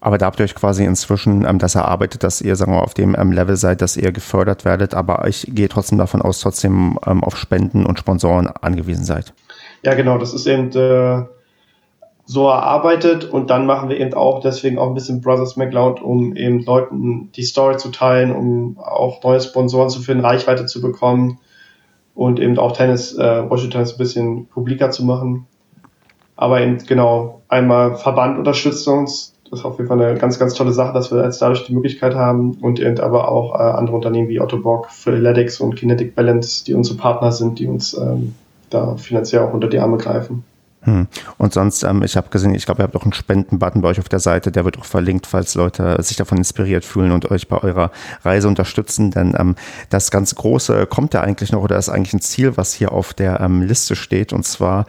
[0.00, 2.94] Aber da habt ihr euch quasi inzwischen ähm, das erarbeitet, dass ihr sagen wir, auf
[2.94, 6.98] dem ähm, Level seid, dass ihr gefördert werdet, aber ich gehe trotzdem davon aus, trotzdem
[7.06, 9.34] ähm, auf Spenden und Sponsoren angewiesen seid.
[9.82, 11.26] Ja, genau, das ist eben äh,
[12.24, 16.34] so erarbeitet und dann machen wir eben auch deswegen auch ein bisschen Brothers McLeod, um
[16.36, 21.38] eben Leuten die Story zu teilen, um auch neue Sponsoren zu finden, Reichweite zu bekommen
[22.14, 25.46] und eben auch Tennis, äh, Washington ein bisschen publiker zu machen.
[26.36, 30.54] Aber eben genau, einmal Verband unterstützt uns, das ist auf jeden Fall eine ganz, ganz
[30.54, 33.96] tolle Sache, dass wir jetzt dadurch die Möglichkeit haben und eben aber auch äh, andere
[33.96, 38.34] Unternehmen wie Otto Bock, Freeletics und Kinetic Balance, die unsere Partner sind, die uns ähm,
[38.70, 40.44] da finanziell auch unter die Arme greifen.
[40.84, 41.06] Hm.
[41.38, 44.00] Und sonst, ähm, ich habe gesehen, ich glaube, ihr habt auch einen Spendenbutton bei euch
[44.00, 47.46] auf der Seite, der wird auch verlinkt, falls Leute sich davon inspiriert fühlen und euch
[47.48, 47.92] bei eurer
[48.24, 49.12] Reise unterstützen.
[49.12, 49.54] Denn ähm,
[49.90, 53.14] das ganz Große kommt ja eigentlich noch oder ist eigentlich ein Ziel, was hier auf
[53.14, 54.32] der ähm, Liste steht.
[54.32, 54.86] Und zwar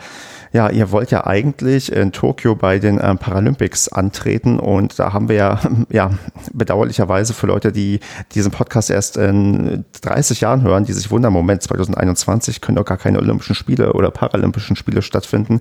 [0.54, 5.28] ja, ihr wollt ja eigentlich in Tokio bei den ähm, Paralympics antreten und da haben
[5.28, 6.12] wir ja, ja
[6.54, 8.00] bedauerlicherweise für Leute, die
[8.34, 12.98] diesen Podcast erst in 30 Jahren hören, die sich wundern, Moment, 2021 können doch gar
[12.98, 15.60] keine Olympischen Spiele oder Paralympischen Spiele stattfinden.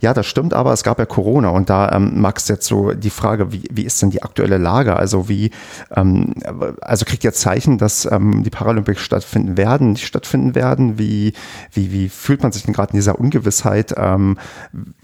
[0.00, 3.10] Ja, das stimmt, aber es gab ja Corona und da, ähm, Max, jetzt so die
[3.10, 4.96] Frage, wie, wie ist denn die aktuelle Lage?
[4.96, 5.50] Also wie,
[5.94, 6.34] ähm,
[6.80, 10.98] also kriegt ihr Zeichen, dass ähm, die Paralympics stattfinden werden, nicht stattfinden werden?
[10.98, 11.32] Wie,
[11.72, 14.38] wie, wie fühlt man sich denn gerade in dieser Ungewissheit ähm,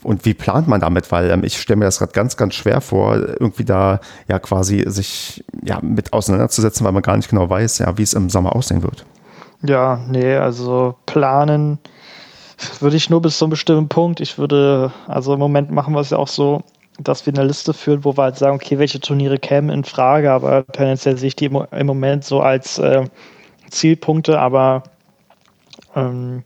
[0.03, 1.11] und wie plant man damit?
[1.13, 4.85] Weil ähm, ich stelle mir das gerade ganz, ganz schwer vor, irgendwie da ja quasi
[4.87, 8.55] sich ja mit auseinanderzusetzen, weil man gar nicht genau weiß, ja, wie es im Sommer
[8.55, 9.05] aussehen wird.
[9.63, 11.79] Ja, nee, also planen
[12.81, 14.21] würde ich nur bis zu einem bestimmten Punkt.
[14.21, 16.63] Ich würde, also im Moment machen wir es ja auch so,
[16.99, 20.31] dass wir eine Liste führen, wo wir halt sagen, okay, welche Turniere kämen in Frage,
[20.31, 23.05] aber tendenziell sehe ich die im Moment so als äh,
[23.71, 24.83] Zielpunkte, aber
[25.97, 26.45] ähm,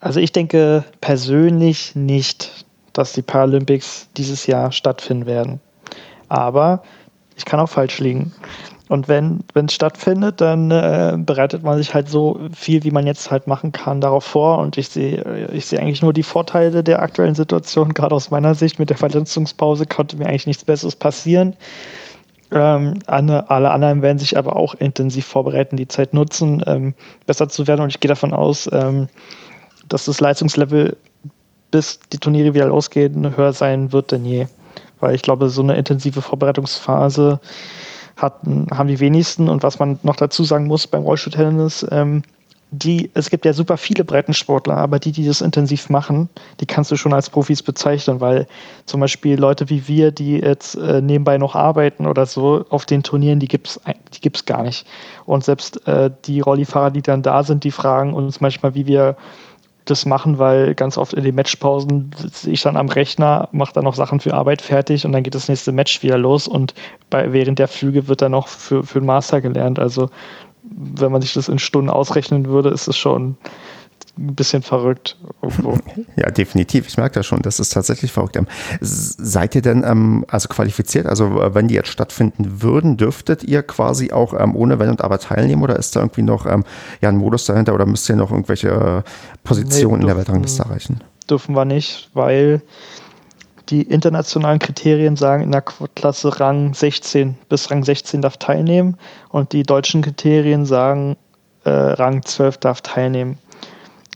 [0.00, 5.60] also ich denke persönlich nicht, dass die Paralympics dieses Jahr stattfinden werden.
[6.28, 6.82] Aber
[7.36, 8.32] ich kann auch falsch liegen.
[8.88, 13.32] Und wenn es stattfindet, dann äh, bereitet man sich halt so viel, wie man jetzt
[13.32, 14.58] halt machen kann, darauf vor.
[14.58, 17.94] Und ich sehe ich sehe eigentlich nur die Vorteile der aktuellen Situation.
[17.94, 21.56] Gerade aus meiner Sicht mit der Verletzungspause konnte mir eigentlich nichts Besseres passieren.
[22.52, 26.94] Ähm, alle, alle, anderen werden sich aber auch intensiv vorbereiten, die Zeit nutzen, ähm,
[27.26, 27.80] besser zu werden.
[27.80, 29.08] Und ich gehe davon aus, ähm,
[29.88, 30.96] dass das Leistungslevel,
[31.72, 34.46] bis die Turniere wieder losgehen, höher sein wird denn je.
[35.00, 37.40] Weil ich glaube, so eine intensive Vorbereitungsphase
[38.16, 39.48] hatten, haben die wenigsten.
[39.48, 42.22] Und was man noch dazu sagen muss beim Rollstuhltennis, ähm,
[42.72, 46.28] die, es gibt ja super viele Breitensportler, aber die, die das intensiv machen,
[46.60, 48.48] die kannst du schon als Profis bezeichnen, weil
[48.86, 53.04] zum Beispiel Leute wie wir, die jetzt äh, nebenbei noch arbeiten oder so auf den
[53.04, 53.80] Turnieren, die gibt's,
[54.14, 54.84] die gibt's gar nicht.
[55.26, 59.16] Und selbst äh, die Rollifahrer, die dann da sind, die fragen uns manchmal, wie wir
[59.86, 63.84] das machen, weil ganz oft in den Matchpausen sitze ich dann am Rechner, mache dann
[63.84, 66.74] noch Sachen für Arbeit fertig und dann geht das nächste Match wieder los und
[67.10, 69.78] bei, während der Flüge wird dann noch für, für den Master gelernt.
[69.78, 70.10] Also
[70.62, 73.36] wenn man sich das in Stunden ausrechnen würde, ist es schon
[74.18, 75.16] ein bisschen verrückt.
[75.42, 75.78] Irgendwo.
[76.16, 76.86] Ja, definitiv.
[76.88, 77.42] Ich merke das schon.
[77.42, 78.36] Das ist tatsächlich verrückt.
[78.36, 78.46] Ähm,
[78.80, 81.06] seid ihr denn ähm, also qualifiziert?
[81.06, 85.18] Also wenn die jetzt stattfinden würden, dürftet ihr quasi auch ähm, ohne Wenn und Aber
[85.18, 86.64] teilnehmen oder ist da irgendwie noch ähm,
[87.00, 89.10] ja, ein Modus dahinter oder müsst ihr noch irgendwelche äh,
[89.44, 91.00] Positionen nee, in der Weltrangliste erreichen?
[91.28, 92.62] Dürfen wir nicht, weil
[93.68, 98.96] die internationalen Kriterien sagen, in der Klasse Rang 16 bis Rang 16 darf teilnehmen
[99.28, 101.16] und die deutschen Kriterien sagen,
[101.64, 103.38] äh, Rang 12 darf teilnehmen.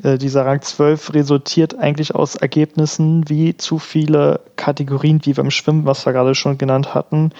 [0.02, 5.86] Äh, dieser Rang 12 resultiert eigentlich aus Ergebnissen wie zu viele Kategorien, wie beim Schwimmen,
[5.86, 7.32] was wir gerade schon genannt hatten.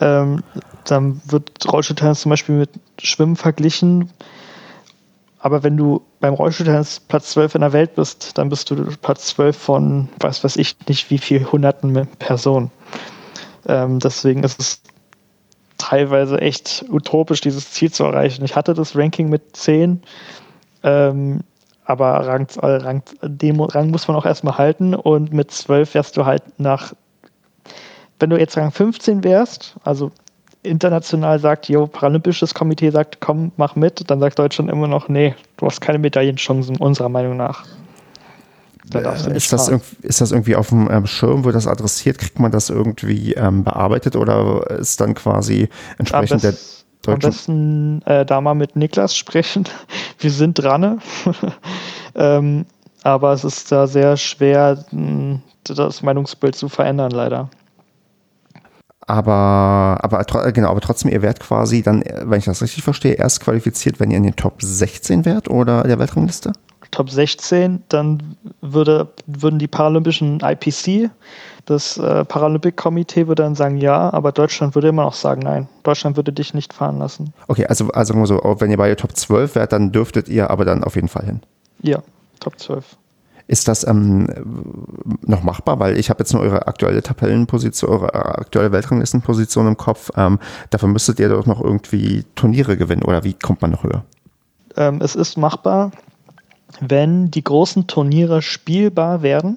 [0.00, 0.42] Ähm,
[0.84, 2.70] dann wird Rollstuhltennis zum Beispiel mit
[3.00, 4.10] Schwimmen verglichen
[5.40, 9.26] aber wenn du beim Rollstuhltennis Platz 12 in der Welt bist, dann bist du Platz
[9.28, 12.70] 12 von, was weiß ich nicht, wie viel hunderten Personen.
[13.66, 14.82] Ähm, deswegen ist es
[15.76, 18.44] teilweise echt utopisch, dieses Ziel zu erreichen.
[18.44, 20.02] Ich hatte das Ranking mit 10,
[20.82, 21.40] ähm,
[21.88, 26.26] aber Rang, Rang, den Rang muss man auch erstmal halten und mit 12 wärst du
[26.26, 26.92] halt nach,
[28.20, 30.12] wenn du jetzt Rang 15 wärst, also
[30.62, 35.34] international sagt, jo, Paralympisches Komitee sagt, komm, mach mit, dann sagt Deutschland immer noch, nee,
[35.56, 37.64] du hast keine Medaillenchancen, unserer Meinung nach.
[38.92, 39.68] Äh, ist, das
[40.02, 42.18] ist das irgendwie auf dem ähm, Schirm, wird das adressiert?
[42.18, 45.68] Kriegt man das irgendwie ähm, bearbeitet oder ist dann quasi
[45.98, 46.54] entsprechend der
[47.02, 47.12] deutschen?
[47.12, 49.64] Am besten äh, da mal mit Niklas sprechen.
[50.18, 51.00] Wir sind dran.
[52.18, 52.66] ähm,
[53.02, 54.84] aber es ist da sehr schwer,
[55.64, 57.48] das Meinungsbild zu verändern, leider.
[59.06, 63.40] Aber, aber genau, aber trotzdem, ihr werdet quasi dann, wenn ich das richtig verstehe, erst
[63.40, 66.52] qualifiziert, wenn ihr in den Top 16 wärt oder der Weltrangliste?
[66.90, 71.10] Top 16, dann würde, würden die Paralympischen IPC,
[71.64, 75.68] das äh, Paralympic-Komitee würde dann sagen ja, aber Deutschland würde immer noch sagen nein.
[75.82, 77.34] Deutschland würde dich nicht fahren lassen.
[77.46, 80.64] Okay, also, also so, wenn ihr bei der Top 12 wärt, dann dürftet ihr aber
[80.64, 81.40] dann auf jeden Fall hin.
[81.82, 82.02] Ja,
[82.40, 82.96] Top 12.
[83.46, 84.26] Ist das ähm,
[85.22, 85.80] noch machbar?
[85.80, 90.10] Weil ich habe jetzt nur eure aktuelle Tabellenposition, eure aktuelle Weltranglistenposition im Kopf.
[90.16, 94.04] Ähm, dafür müsstet ihr doch noch irgendwie Turniere gewinnen oder wie kommt man noch höher?
[94.76, 95.92] Ähm, es ist machbar,
[96.80, 99.56] wenn die großen Turniere spielbar werden.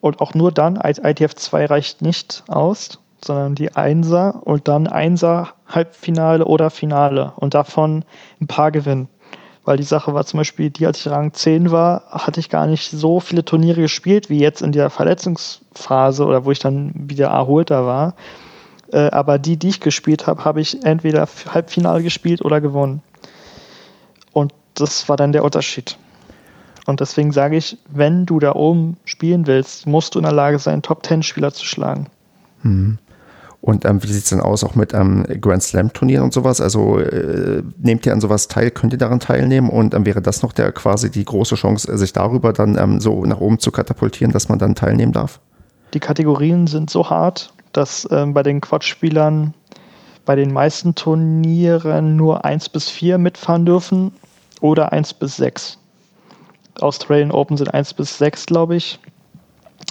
[0.00, 5.54] Und auch nur dann, ITF 2 reicht nicht aus, sondern die Einser und dann Einser,
[5.66, 8.04] Halbfinale oder Finale und davon
[8.42, 9.08] ein paar gewinnen.
[9.64, 12.66] Weil die Sache war zum Beispiel, die, als ich Rang 10 war, hatte ich gar
[12.66, 17.28] nicht so viele Turniere gespielt wie jetzt in der Verletzungsphase oder wo ich dann wieder
[17.28, 18.14] erholter war.
[18.92, 23.02] Äh, aber die, die ich gespielt habe, habe ich entweder Halbfinale gespielt oder gewonnen.
[24.32, 25.96] Und das war dann der Unterschied.
[26.86, 30.58] Und deswegen sage ich, wenn du da oben spielen willst, musst du in der Lage
[30.58, 32.08] sein, Top-10-Spieler zu schlagen.
[32.62, 32.98] Mhm.
[33.64, 36.60] Und ähm, wie sieht es denn aus auch mit ähm, Grand Slam-Turnieren und sowas?
[36.60, 40.42] Also äh, nehmt ihr an sowas teil, könnt ihr daran teilnehmen und ähm, wäre das
[40.42, 44.34] noch der quasi die große Chance, sich darüber dann ähm, so nach oben zu katapultieren,
[44.34, 45.40] dass man dann teilnehmen darf?
[45.94, 49.54] Die Kategorien sind so hart, dass ähm, bei den Quatschspielern
[50.26, 54.12] bei den meisten Turnieren nur 1 bis 4 mitfahren dürfen
[54.60, 55.78] oder 1 bis 6.
[56.82, 58.98] Australian Open sind 1 bis 6, glaube ich.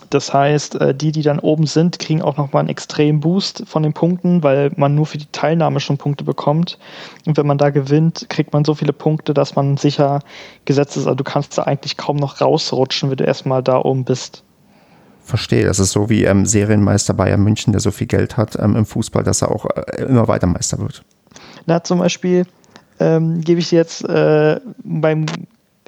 [0.09, 3.83] Das heißt, äh, die, die dann oben sind, kriegen auch nochmal einen extremen Boost von
[3.83, 6.77] den Punkten, weil man nur für die Teilnahme schon Punkte bekommt.
[7.25, 10.19] Und wenn man da gewinnt, kriegt man so viele Punkte, dass man sicher
[10.65, 11.07] gesetzt ist.
[11.07, 14.43] Also du kannst da eigentlich kaum noch rausrutschen, wenn du erstmal da oben bist.
[15.23, 18.75] Verstehe, das ist so wie ähm, Serienmeister Bayern München, der so viel Geld hat ähm,
[18.75, 21.03] im Fußball, dass er auch äh, immer weiter Meister wird.
[21.65, 22.45] Na, zum Beispiel
[22.99, 25.25] ähm, gebe ich jetzt äh, beim,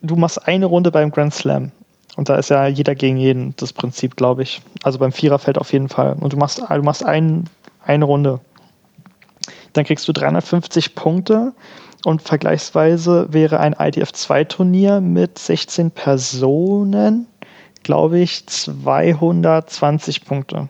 [0.01, 1.71] du machst eine Runde beim Grand Slam
[2.15, 4.61] und da ist ja jeder gegen jeden das Prinzip, glaube ich.
[4.83, 6.15] Also beim Viererfeld auf jeden Fall.
[6.19, 7.49] Und du machst, du machst ein,
[7.83, 8.39] eine Runde.
[9.73, 11.53] Dann kriegst du 350 Punkte
[12.05, 17.27] und vergleichsweise wäre ein IDF-2-Turnier mit 16 Personen,
[17.83, 20.69] glaube ich, 220 Punkte.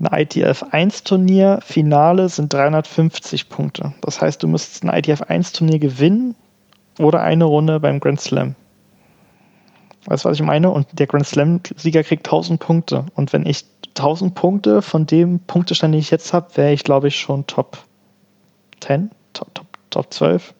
[0.00, 3.92] Ein ITF-1-Turnier, Finale sind 350 Punkte.
[4.00, 6.34] Das heißt, du müsstest ein ITF-1-Turnier gewinnen
[6.98, 8.56] oder eine Runde beim Grand Slam.
[10.06, 10.70] Weißt du, was ich meine?
[10.70, 13.06] Und der Grand Slam-Sieger kriegt 1000 Punkte.
[13.14, 13.64] Und wenn ich
[13.96, 17.78] 1000 Punkte von dem Punktestand, den ich jetzt habe, wäre ich, glaube ich, schon Top
[18.80, 20.54] 10, Top, Top, Top 12.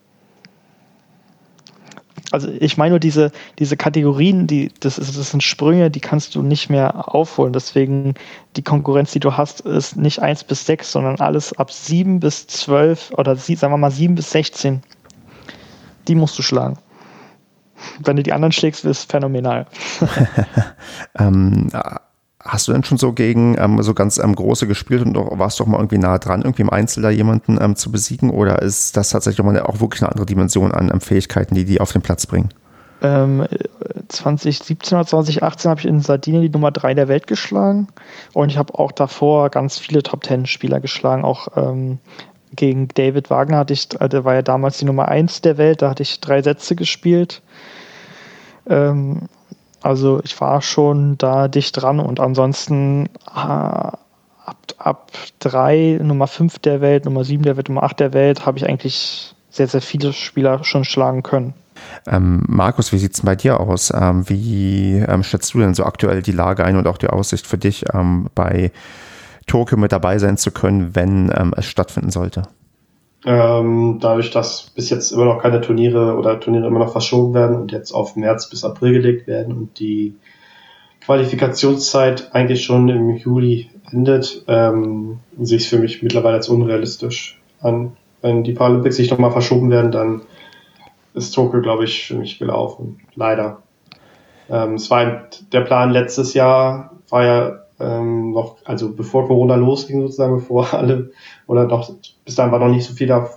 [2.32, 6.34] Also ich meine nur diese, diese Kategorien, die, das, ist, das sind Sprünge, die kannst
[6.34, 7.52] du nicht mehr aufholen.
[7.52, 8.14] Deswegen
[8.56, 12.46] die Konkurrenz, die du hast, ist nicht 1 bis 6, sondern alles ab 7 bis
[12.46, 14.82] 12 oder sagen wir mal 7 bis 16.
[16.06, 16.78] Die musst du schlagen
[18.02, 19.66] wenn du die anderen schlägst, ist phänomenal.
[21.18, 21.68] ähm,
[22.42, 25.60] hast du denn schon so gegen ähm, so ganz ähm, große gespielt und doch, warst
[25.60, 28.30] doch mal irgendwie nah dran, irgendwie im Einzel da jemanden ähm, zu besiegen?
[28.30, 31.80] Oder ist das tatsächlich auch, auch wirklich eine andere Dimension an ähm, Fähigkeiten, die die
[31.80, 32.48] auf den Platz bringen?
[33.02, 37.88] 2017 ähm, oder 2018 habe ich in Sardinien die Nummer 3 der Welt geschlagen
[38.34, 41.48] und ich habe auch davor ganz viele Top 10 Spieler geschlagen, auch
[42.52, 45.82] gegen David Wagner hatte ich, äh, der war ja damals die Nummer 1 der Welt,
[45.82, 47.42] da hatte ich drei Sätze gespielt.
[48.68, 49.22] Ähm,
[49.82, 56.58] also ich war schon da dicht dran und ansonsten äh, ab, ab drei, Nummer 5
[56.58, 59.80] der Welt, Nummer 7 der Welt, Nummer 8 der Welt habe ich eigentlich sehr, sehr
[59.80, 61.54] viele Spieler schon schlagen können.
[62.06, 63.92] Ähm, Markus, wie sieht es bei dir aus?
[63.94, 67.46] Ähm, wie ähm, schätzt du denn so aktuell die Lage ein und auch die Aussicht
[67.46, 68.70] für dich ähm, bei
[69.46, 72.42] Tokio mit dabei sein zu können, wenn ähm, es stattfinden sollte?
[73.26, 77.56] Ähm, dadurch, dass bis jetzt immer noch keine Turniere oder Turniere immer noch verschoben werden
[77.56, 80.14] und jetzt auf März bis April gelegt werden und die
[81.04, 87.38] Qualifikationszeit eigentlich schon im Juli endet, ähm, sehe ich es für mich mittlerweile als unrealistisch
[87.60, 87.92] an.
[88.22, 90.22] Wenn die Paralympics sich nochmal verschoben werden, dann
[91.14, 93.00] ist Tokio, glaube ich, für mich gelaufen.
[93.14, 93.62] Leider.
[94.48, 100.02] Ähm, es war der Plan letztes Jahr, war ja ähm, noch, also bevor Corona losging
[100.02, 101.10] sozusagen, bevor alle,
[101.46, 101.90] oder noch,
[102.24, 103.32] bis dahin war noch nicht so viel davon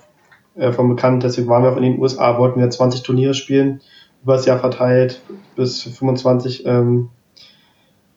[0.56, 3.82] äh, bekannt, deswegen waren wir auch in den USA, wollten wir 20 Turniere spielen,
[4.24, 5.22] über das Jahr verteilt,
[5.56, 7.10] bis 25, ähm,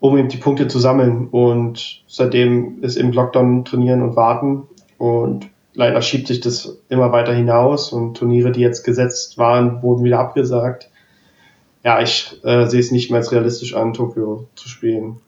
[0.01, 4.64] um eben die Punkte zu sammeln und seitdem ist im Lockdown trainieren und warten
[4.99, 10.05] und leider schiebt sich das immer weiter hinaus und Turniere, die jetzt gesetzt waren, wurden
[10.05, 10.91] wieder abgesagt.
[11.85, 15.20] Ja, ich äh, sehe es nicht mehr als realistisch an, Tokio zu spielen.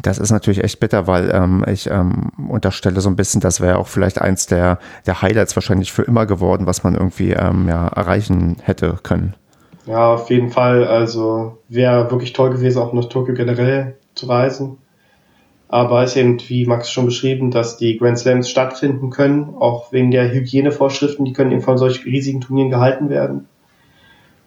[0.00, 3.78] Das ist natürlich echt bitter, weil ähm, ich ähm, unterstelle so ein bisschen, das wäre
[3.78, 7.88] auch vielleicht eins der, der Highlights wahrscheinlich für immer geworden, was man irgendwie ähm, ja,
[7.88, 9.34] erreichen hätte können.
[9.86, 10.86] Ja, auf jeden Fall.
[10.86, 14.78] Also wäre wirklich toll gewesen, auch nach Tokio generell zu reisen.
[15.68, 19.90] Aber es ist eben, wie Max schon beschrieben, dass die Grand Slams stattfinden können, auch
[19.90, 23.48] wegen der Hygienevorschriften, die können eben von solchen riesigen Turnieren gehalten werden.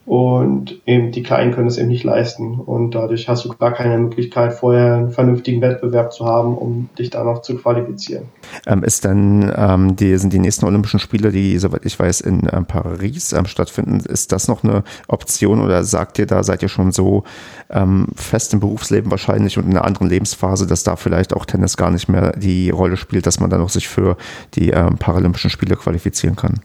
[0.05, 2.59] Und eben die Kleinen können es eben nicht leisten.
[2.59, 7.09] Und dadurch hast du gar keine Möglichkeit, vorher einen vernünftigen Wettbewerb zu haben, um dich
[7.09, 8.25] da noch zu qualifizieren.
[8.67, 12.47] Ähm, ist dann ähm, die, sind die nächsten Olympischen Spiele, die, soweit ich weiß, in
[12.53, 16.91] ähm, Paris stattfinden, ist das noch eine Option oder sagt ihr, da seid ihr schon
[16.91, 17.23] so
[17.71, 21.77] ähm, fest im Berufsleben wahrscheinlich und in einer anderen Lebensphase, dass da vielleicht auch Tennis
[21.77, 24.17] gar nicht mehr die Rolle spielt, dass man dann noch sich für
[24.53, 26.59] die ähm, Paralympischen Spiele qualifizieren kann?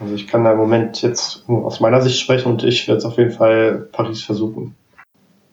[0.00, 2.98] Also ich kann da im Moment jetzt nur aus meiner Sicht sprechen und ich werde
[2.98, 4.74] es auf jeden Fall Paris versuchen.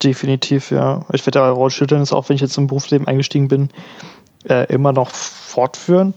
[0.01, 1.05] Definitiv, ja.
[1.11, 3.69] Ich werde ja Rollstuhltennis, auch wenn ich jetzt im Berufsleben eingestiegen bin,
[4.47, 6.13] äh, immer noch fortführen.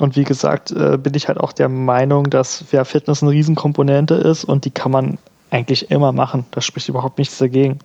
[0.00, 4.14] Und wie gesagt, äh, bin ich halt auch der Meinung, dass ja, Fitness eine Riesenkomponente
[4.14, 5.18] ist und die kann man
[5.50, 6.46] eigentlich immer machen.
[6.52, 7.78] Da spricht überhaupt nichts dagegen.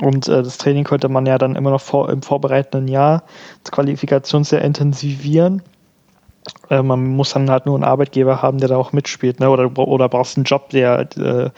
[0.00, 3.24] Und äh, das Training könnte man ja dann immer noch vor, im vorbereitenden Jahr,
[3.62, 5.62] das Qualifikationsjahr intensivieren
[6.70, 9.50] äh, man muss dann halt nur einen Arbeitgeber haben, der da auch mitspielt, ne?
[9.50, 11.50] Oder, oder brauchst einen Job, der äh,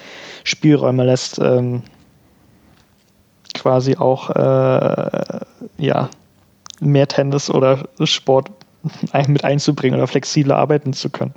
[0.45, 1.82] Spielräume lässt, ähm,
[3.55, 5.41] quasi auch äh,
[5.78, 6.09] ja,
[6.80, 8.51] mehr Tennis oder Sport
[9.26, 11.34] mit einzubringen oder flexibler arbeiten zu können.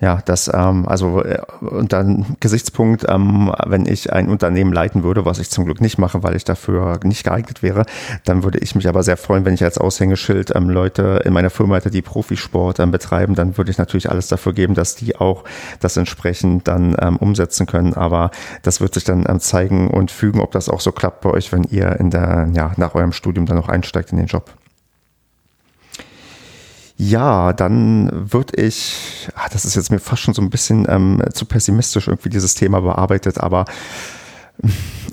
[0.00, 2.04] Ja, das, ähm, also äh, unter
[2.40, 6.34] Gesichtspunkt, ähm, wenn ich ein Unternehmen leiten würde, was ich zum Glück nicht mache, weil
[6.36, 7.84] ich dafür nicht geeignet wäre,
[8.24, 11.50] dann würde ich mich aber sehr freuen, wenn ich als Aushängeschild ähm, Leute in meiner
[11.50, 15.16] Firma hätte, die Profisport ähm, betreiben, dann würde ich natürlich alles dafür geben, dass die
[15.16, 15.44] auch
[15.80, 17.92] das entsprechend dann ähm, umsetzen können.
[17.92, 18.30] Aber
[18.62, 21.52] das wird sich dann ähm, zeigen und fügen, ob das auch so klappt bei euch,
[21.52, 24.50] wenn ihr in der, ja, nach eurem Studium dann noch einsteigt in den Job.
[27.02, 31.24] Ja, dann würde ich, ach, das ist jetzt mir fast schon so ein bisschen ähm,
[31.32, 33.64] zu pessimistisch irgendwie dieses Thema bearbeitet, aber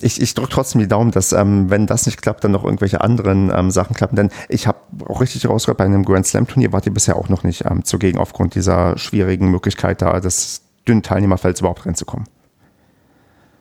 [0.02, 3.00] ich, ich drücke trotzdem die Daumen, dass ähm, wenn das nicht klappt, dann noch irgendwelche
[3.00, 4.18] anderen ähm, Sachen klappen.
[4.18, 7.30] Denn ich habe auch richtig rausgehört, bei einem Grand Slam Turnier wart ihr bisher auch
[7.30, 12.28] noch nicht ähm, zugegen aufgrund dieser schwierigen Möglichkeit da des dünnen Teilnehmerfelds überhaupt reinzukommen.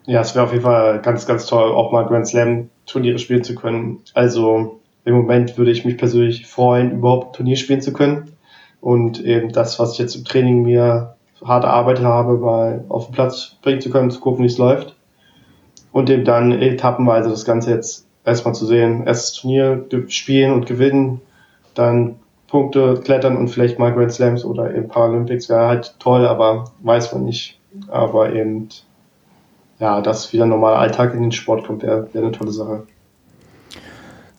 [0.06, 3.44] Ja, es wäre auf jeden Fall ganz, ganz toll, auch mal Grand Slam Turniere spielen
[3.44, 4.00] zu können.
[4.14, 8.32] Also im Moment würde ich mich persönlich freuen, überhaupt ein Turnier spielen zu können
[8.80, 13.14] und eben das, was ich jetzt im Training mir hart erarbeitet habe, mal auf den
[13.14, 14.96] Platz bringen zu können, zu gucken, wie es läuft
[15.92, 19.06] und eben dann etappenweise das Ganze jetzt erstmal zu sehen.
[19.06, 21.20] Erstes Turnier spielen und gewinnen,
[21.74, 22.16] dann
[22.48, 27.12] Punkte klettern und vielleicht mal Grand Slams oder eben Paralympics wäre halt toll, aber weiß
[27.12, 27.60] man nicht.
[27.88, 28.70] Aber eben,
[29.78, 32.86] ja, dass wieder ein normaler Alltag in den Sport kommt, wäre wär eine tolle Sache.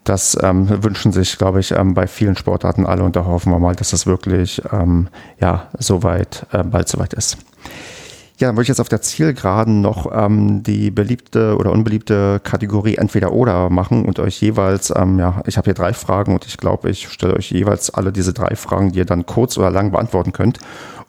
[0.07, 3.59] Das ähm, wünschen sich, glaube ich, ähm, bei vielen Sportarten alle und da hoffen wir
[3.59, 5.09] mal, dass das wirklich ähm,
[5.41, 7.37] ja, soweit, äh, bald soweit ist.
[8.37, 12.95] Ja, dann würde ich jetzt auf der Zielgeraden noch ähm, die beliebte oder unbeliebte Kategorie
[12.95, 16.55] entweder oder machen und euch jeweils, ähm, ja, ich habe hier drei Fragen und ich
[16.55, 19.91] glaube, ich stelle euch jeweils alle diese drei Fragen, die ihr dann kurz oder lang
[19.91, 20.59] beantworten könnt.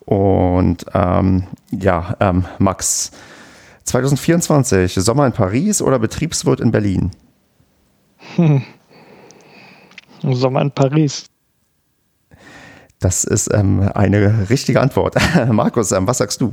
[0.07, 3.13] Und ähm, ja, ähm, Max,
[3.85, 7.13] 2024, Sommer in Paris oder Betriebswirt in Berlin?
[8.35, 8.65] Hm.
[10.23, 11.27] Sommer in Paris.
[13.01, 15.15] Das ist ähm, eine richtige Antwort.
[15.51, 16.53] Markus, ähm, was sagst du?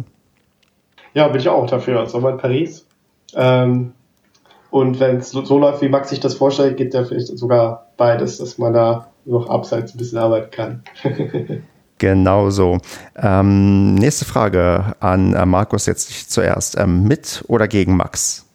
[1.14, 2.06] Ja, bin ich auch dafür.
[2.08, 2.86] Sommer in Paris.
[3.36, 3.94] Ähm,
[4.70, 7.88] und wenn es so, so, läuft, wie Max sich das vorstellt, geht ja vielleicht sogar
[7.98, 10.84] beides, dass man da noch abseits ein bisschen arbeiten kann.
[11.98, 12.80] Genau so.
[13.16, 16.78] Ähm, nächste Frage an äh, Markus jetzt zuerst.
[16.78, 18.46] Ähm, mit oder gegen Max?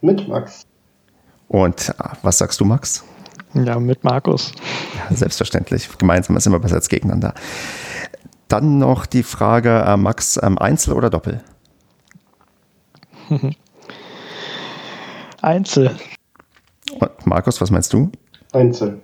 [0.00, 0.66] Mit Max.
[1.46, 3.04] Und äh, was sagst du, Max?
[3.54, 4.52] Ja, mit Markus.
[4.96, 5.88] Ja, selbstverständlich.
[5.98, 7.34] Gemeinsam ist immer besser als gegeneinander.
[8.48, 11.42] Dann noch die Frage, äh, Max, ähm, Einzel oder Doppel?
[15.42, 15.96] Einzel.
[16.98, 18.10] Und Markus, was meinst du?
[18.52, 19.00] Einzel.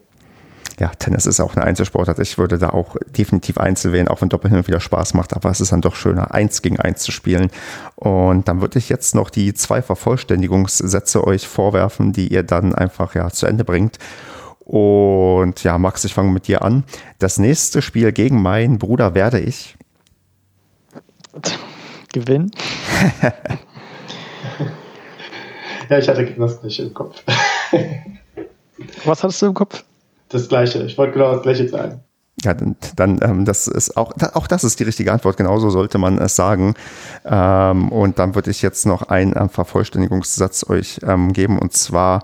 [0.81, 2.19] Ja, Tennis ist auch eine Einzelsportart.
[2.21, 5.35] Ich würde da auch definitiv Einzel wählen, auch wenn Doppel hin und wieder Spaß macht.
[5.37, 7.51] Aber es ist dann doch schöner, eins gegen eins zu spielen.
[7.97, 13.15] Und dann würde ich jetzt noch die zwei Vervollständigungssätze euch vorwerfen, die ihr dann einfach
[13.15, 13.99] ja zu Ende bringt.
[14.71, 16.85] Und ja, Max, ich fange mit dir an.
[17.19, 19.77] Das nächste Spiel gegen meinen Bruder werde ich
[22.13, 22.53] gewinnen.
[25.89, 27.21] ja, ich hatte genau das gleiche im Kopf.
[29.05, 29.83] Was hattest du im Kopf?
[30.29, 30.85] Das gleiche.
[30.85, 32.05] Ich wollte genau das gleiche sagen.
[32.45, 35.37] Ja, dann, dann ähm, das ist auch, auch das ist die richtige Antwort.
[35.37, 36.75] Genauso sollte man es sagen.
[37.25, 41.59] Ähm, und dann würde ich jetzt noch einen ähm, Vervollständigungssatz euch ähm, geben.
[41.59, 42.23] Und zwar,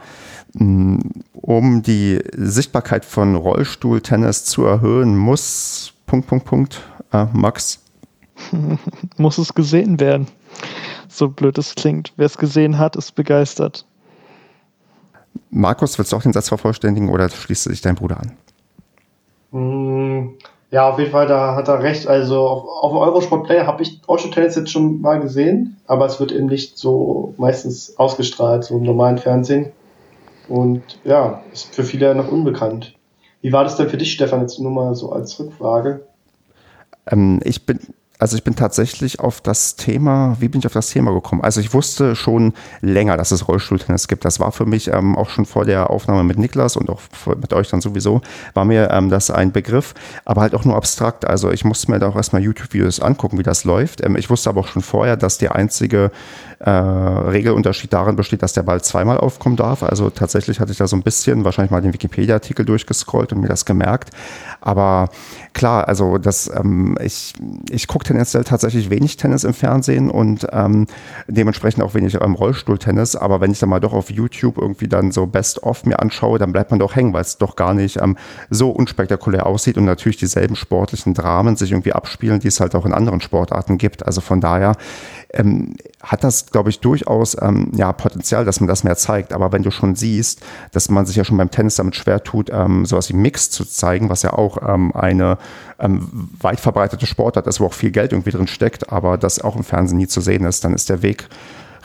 [0.55, 1.01] mh, mm,
[1.47, 6.83] um die Sichtbarkeit von Rollstuhltennis zu erhöhen, muss Punkt, Punkt, Punkt,
[7.13, 7.83] äh, Max.
[9.17, 10.27] muss es gesehen werden.
[11.09, 12.13] So blöd es klingt.
[12.17, 13.87] Wer es gesehen hat, ist begeistert.
[15.51, 18.33] Markus, willst du auch den Satz vervollständigen oder schließt sich dein Bruder an?
[19.53, 20.35] Mm,
[20.73, 22.09] ja, auf jeden Fall, da hat er recht.
[22.09, 26.07] Also auf, auf dem Eurosport Player habe ich Ocean Tennis jetzt schon mal gesehen, aber
[26.07, 29.73] es wird eben nicht so meistens ausgestrahlt, so im normalen Fernsehen.
[30.49, 32.95] Und ja, ist für viele noch unbekannt.
[33.41, 36.07] Wie war das denn für dich, Stefan, jetzt nur mal so als Rückfrage?
[37.07, 37.81] Ähm, ich bin
[38.19, 41.43] also ich bin tatsächlich auf das Thema, wie bin ich auf das Thema gekommen?
[41.43, 44.25] Also ich wusste schon länger, dass es Rollstuhltennis gibt.
[44.25, 47.03] Das war für mich ähm, auch schon vor der Aufnahme mit Niklas und auch
[47.41, 48.23] mit euch dann sowieso,
[48.55, 49.95] war mir ähm, das ein Begriff,
[50.25, 51.27] aber halt auch nur abstrakt.
[51.27, 54.03] Also ich musste mir da auch erstmal YouTube-Videos angucken, wie das läuft.
[54.03, 56.11] Ähm, ich wusste aber auch schon vorher, dass der einzige
[56.59, 59.83] äh, Regelunterschied darin besteht, dass der Ball zweimal aufkommen darf.
[59.83, 63.49] Also tatsächlich hatte ich da so ein bisschen wahrscheinlich mal den Wikipedia-Artikel durchgescrollt und mir
[63.49, 64.11] das gemerkt.
[64.63, 65.11] Aber
[65.53, 67.35] klar, also das, ähm, ich,
[67.69, 70.87] ich gucke tendenziell tatsächlich wenig Tennis im Fernsehen und ähm,
[71.27, 73.17] dementsprechend auch wenig ähm, Rollstuhltennis.
[73.17, 76.53] Aber wenn ich dann mal doch auf YouTube irgendwie dann so Best-of mir anschaue, dann
[76.53, 78.17] bleibt man doch hängen, weil es doch gar nicht ähm,
[78.51, 82.87] so unspektakulär aussieht und natürlich dieselben sportlichen Dramen sich irgendwie abspielen, die es halt auch
[82.87, 84.07] in anderen Sportarten gibt.
[84.07, 84.77] Also von daher
[85.37, 89.33] ähm, hat das, glaube ich, durchaus ähm, ja, Potenzial, dass man das mehr zeigt.
[89.33, 90.41] Aber wenn du schon siehst,
[90.73, 93.65] dass man sich ja schon beim Tennis damit schwer tut, ähm, sowas wie Mix zu
[93.65, 95.39] zeigen, was ja auch ähm, eine
[95.79, 99.57] ähm, weit verbreitete Sportart ist, wo auch viel Geld irgendwie drin steckt, aber das auch
[99.57, 101.29] im Fernsehen nie zu sehen ist, dann ist der Weg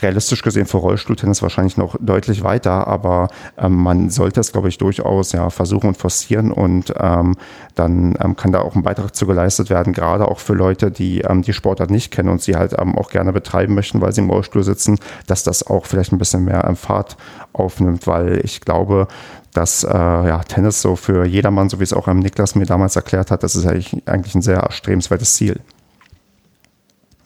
[0.01, 4.77] realistisch gesehen für Rollstuhltennis wahrscheinlich noch deutlich weiter, aber ähm, man sollte es, glaube ich,
[4.77, 7.35] durchaus ja versuchen und forcieren und ähm,
[7.75, 11.21] dann ähm, kann da auch ein Beitrag zu geleistet werden, gerade auch für Leute, die
[11.21, 14.21] ähm, die Sportart nicht kennen und sie halt ähm, auch gerne betreiben möchten, weil sie
[14.21, 17.17] im Rollstuhl sitzen, dass das auch vielleicht ein bisschen mehr ähm, Fahrt
[17.53, 19.07] aufnimmt, weil ich glaube,
[19.53, 23.31] dass äh, ja, Tennis so für jedermann, so wie es auch Niklas mir damals erklärt
[23.31, 25.59] hat, das ist eigentlich, eigentlich ein sehr erstrebenswertes Ziel.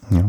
[0.09, 0.25] Ja.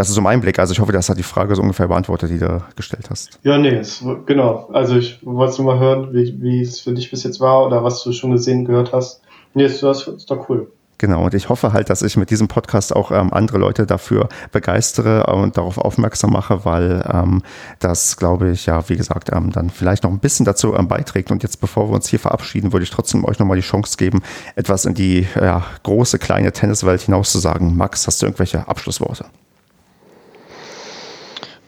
[0.00, 0.58] Das ist so mein Blick.
[0.58, 3.38] Also ich hoffe, das hat die Frage so ungefähr beantwortet, die du gestellt hast.
[3.42, 4.70] Ja, nee, es, genau.
[4.72, 7.84] Also ich wollte nur mal hören, wie, wie es für dich bis jetzt war oder
[7.84, 9.20] was du schon gesehen, gehört hast.
[9.52, 10.72] Nee, das ist doch cool.
[10.96, 14.30] Genau, und ich hoffe halt, dass ich mit diesem Podcast auch ähm, andere Leute dafür
[14.52, 17.42] begeistere und darauf aufmerksam mache, weil ähm,
[17.78, 21.30] das, glaube ich, ja, wie gesagt, ähm, dann vielleicht noch ein bisschen dazu ähm, beiträgt.
[21.30, 24.22] Und jetzt, bevor wir uns hier verabschieden, würde ich trotzdem euch nochmal die Chance geben,
[24.56, 27.76] etwas in die ja, große, kleine Tenniswelt hinaus zu sagen.
[27.76, 29.26] Max, hast du irgendwelche Abschlussworte?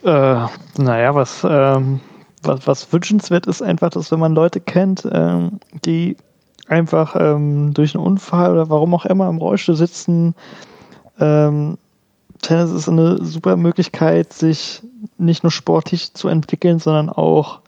[0.03, 0.47] Äh,
[0.77, 2.01] naja, was, ähm,
[2.41, 6.17] was, was wünschenswert ist einfach, dass wenn man Leute kennt, ähm, die
[6.67, 10.35] einfach ähm, durch einen Unfall oder warum auch immer im Rollstuhl sitzen,
[11.19, 11.77] ähm,
[12.41, 14.83] Tennis ist eine super Möglichkeit, sich
[15.17, 17.61] nicht nur sportlich zu entwickeln, sondern auch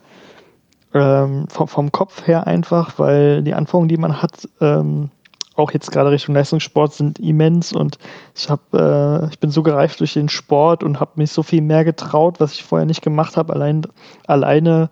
[0.94, 5.10] ähm, vom, vom, Kopf her einfach, weil die Anforderungen, die man hat, ähm,
[5.56, 7.98] auch jetzt gerade Richtung Leistungssport sind immens und
[8.36, 11.62] ich habe, äh, ich bin so gereift durch den Sport und habe mich so viel
[11.62, 13.54] mehr getraut, was ich vorher nicht gemacht habe.
[13.54, 13.84] Allein,
[14.28, 14.90] alleine,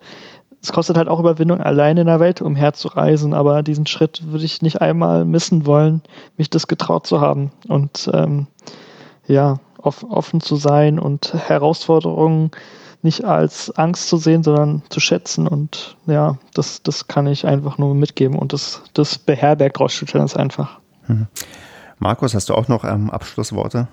[0.62, 4.62] es kostet halt auch Überwindung, alleine in der Welt umherzureisen, aber diesen Schritt würde ich
[4.62, 6.02] nicht einmal missen wollen,
[6.38, 8.46] mich das getraut zu haben und ähm,
[9.26, 12.50] ja, offen zu sein und Herausforderungen
[13.04, 15.46] nicht als Angst zu sehen, sondern zu schätzen.
[15.46, 18.38] Und ja, das, das kann ich einfach nur mitgeben.
[18.38, 20.80] Und das, das beherbergt Rollstuhl-Tennis einfach.
[21.06, 21.26] Mhm.
[21.98, 23.88] Markus, hast du auch noch ähm, Abschlussworte?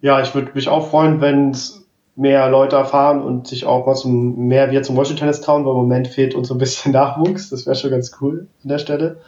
[0.00, 3.94] Ja, ich würde mich auch freuen, wenn es mehr Leute erfahren und sich auch mal
[3.94, 7.50] zum, mehr wir zum Rollstuhl-Tennis trauen, weil im Moment fehlt uns so ein bisschen Nachwuchs.
[7.50, 9.20] Das wäre schon ganz cool an der Stelle.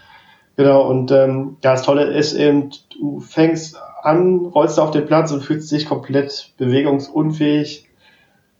[0.56, 5.32] Genau, und ähm, ja, das Tolle ist eben, du fängst an, rollst auf den Platz
[5.32, 7.88] und fühlst dich komplett bewegungsunfähig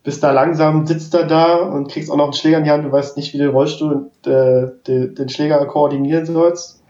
[0.04, 2.84] bist da langsam, sitzt da da und kriegst auch noch einen Schläger in die Hand,
[2.84, 6.82] du weißt nicht, wie du den Rollstuhl und äh, den, den Schläger koordinieren sollst.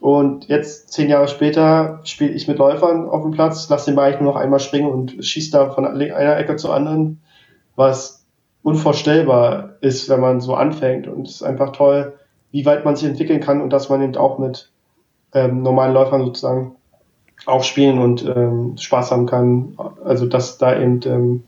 [0.00, 4.06] Und jetzt, zehn Jahre später, spiele ich mit Läufern auf dem Platz, lasse den Ball
[4.06, 7.20] eigentlich nur noch einmal springen und schieße da von einer Ecke zur anderen,
[7.76, 8.26] was
[8.62, 11.06] unvorstellbar ist, wenn man so anfängt.
[11.06, 12.14] Und es ist einfach toll,
[12.50, 14.72] wie weit man sich entwickeln kann und dass man eben auch mit
[15.34, 16.76] ähm, normalen Läufern sozusagen
[17.46, 19.76] auch spielen und ähm, Spaß haben kann.
[20.04, 21.42] Also dass da eben ähm,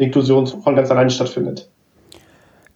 [0.00, 1.68] Inklusion von ganz alleine stattfindet.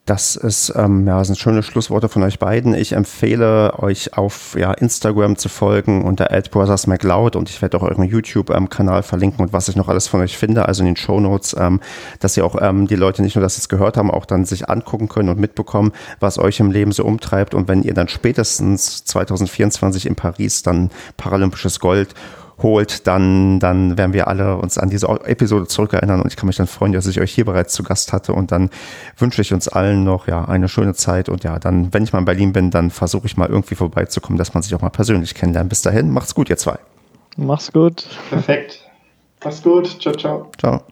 [0.07, 2.75] Das ist ähm, ja, sind schöne Schlussworte von euch beiden.
[2.75, 8.05] Ich empfehle euch auf ja, Instagram zu folgen unter @brothersmacleod und ich werde auch euren
[8.05, 11.57] YouTube-Kanal verlinken und was ich noch alles von euch finde, also in den Show Notes,
[11.59, 11.81] ähm,
[12.21, 14.69] dass ihr auch ähm, die Leute nicht nur das jetzt gehört haben, auch dann sich
[14.69, 19.07] angucken können und mitbekommen, was euch im Leben so umtreibt und wenn ihr dann spätestens
[19.07, 22.15] 2024 in Paris dann paralympisches Gold
[22.59, 26.57] holt, dann, dann werden wir alle uns an diese Episode zurückerinnern und ich kann mich
[26.57, 28.71] dann freuen, dass ich euch hier bereits zu Gast hatte und dann
[29.19, 32.21] wünsche ich uns allen noch ja eine schöne Zeit und ja, dann, wenn ich mal
[32.21, 35.35] in Berlin bin, dann versuche ich mal irgendwie vorbeizukommen, dass man sich auch mal persönlich
[35.35, 35.69] kennenlernt.
[35.69, 36.79] Bis dahin, macht's gut, ihr zwei.
[37.37, 38.07] Mach's gut.
[38.31, 38.81] Perfekt.
[39.43, 40.01] Mach's gut.
[40.01, 40.51] Ciao, ciao.
[40.59, 40.83] Ciao.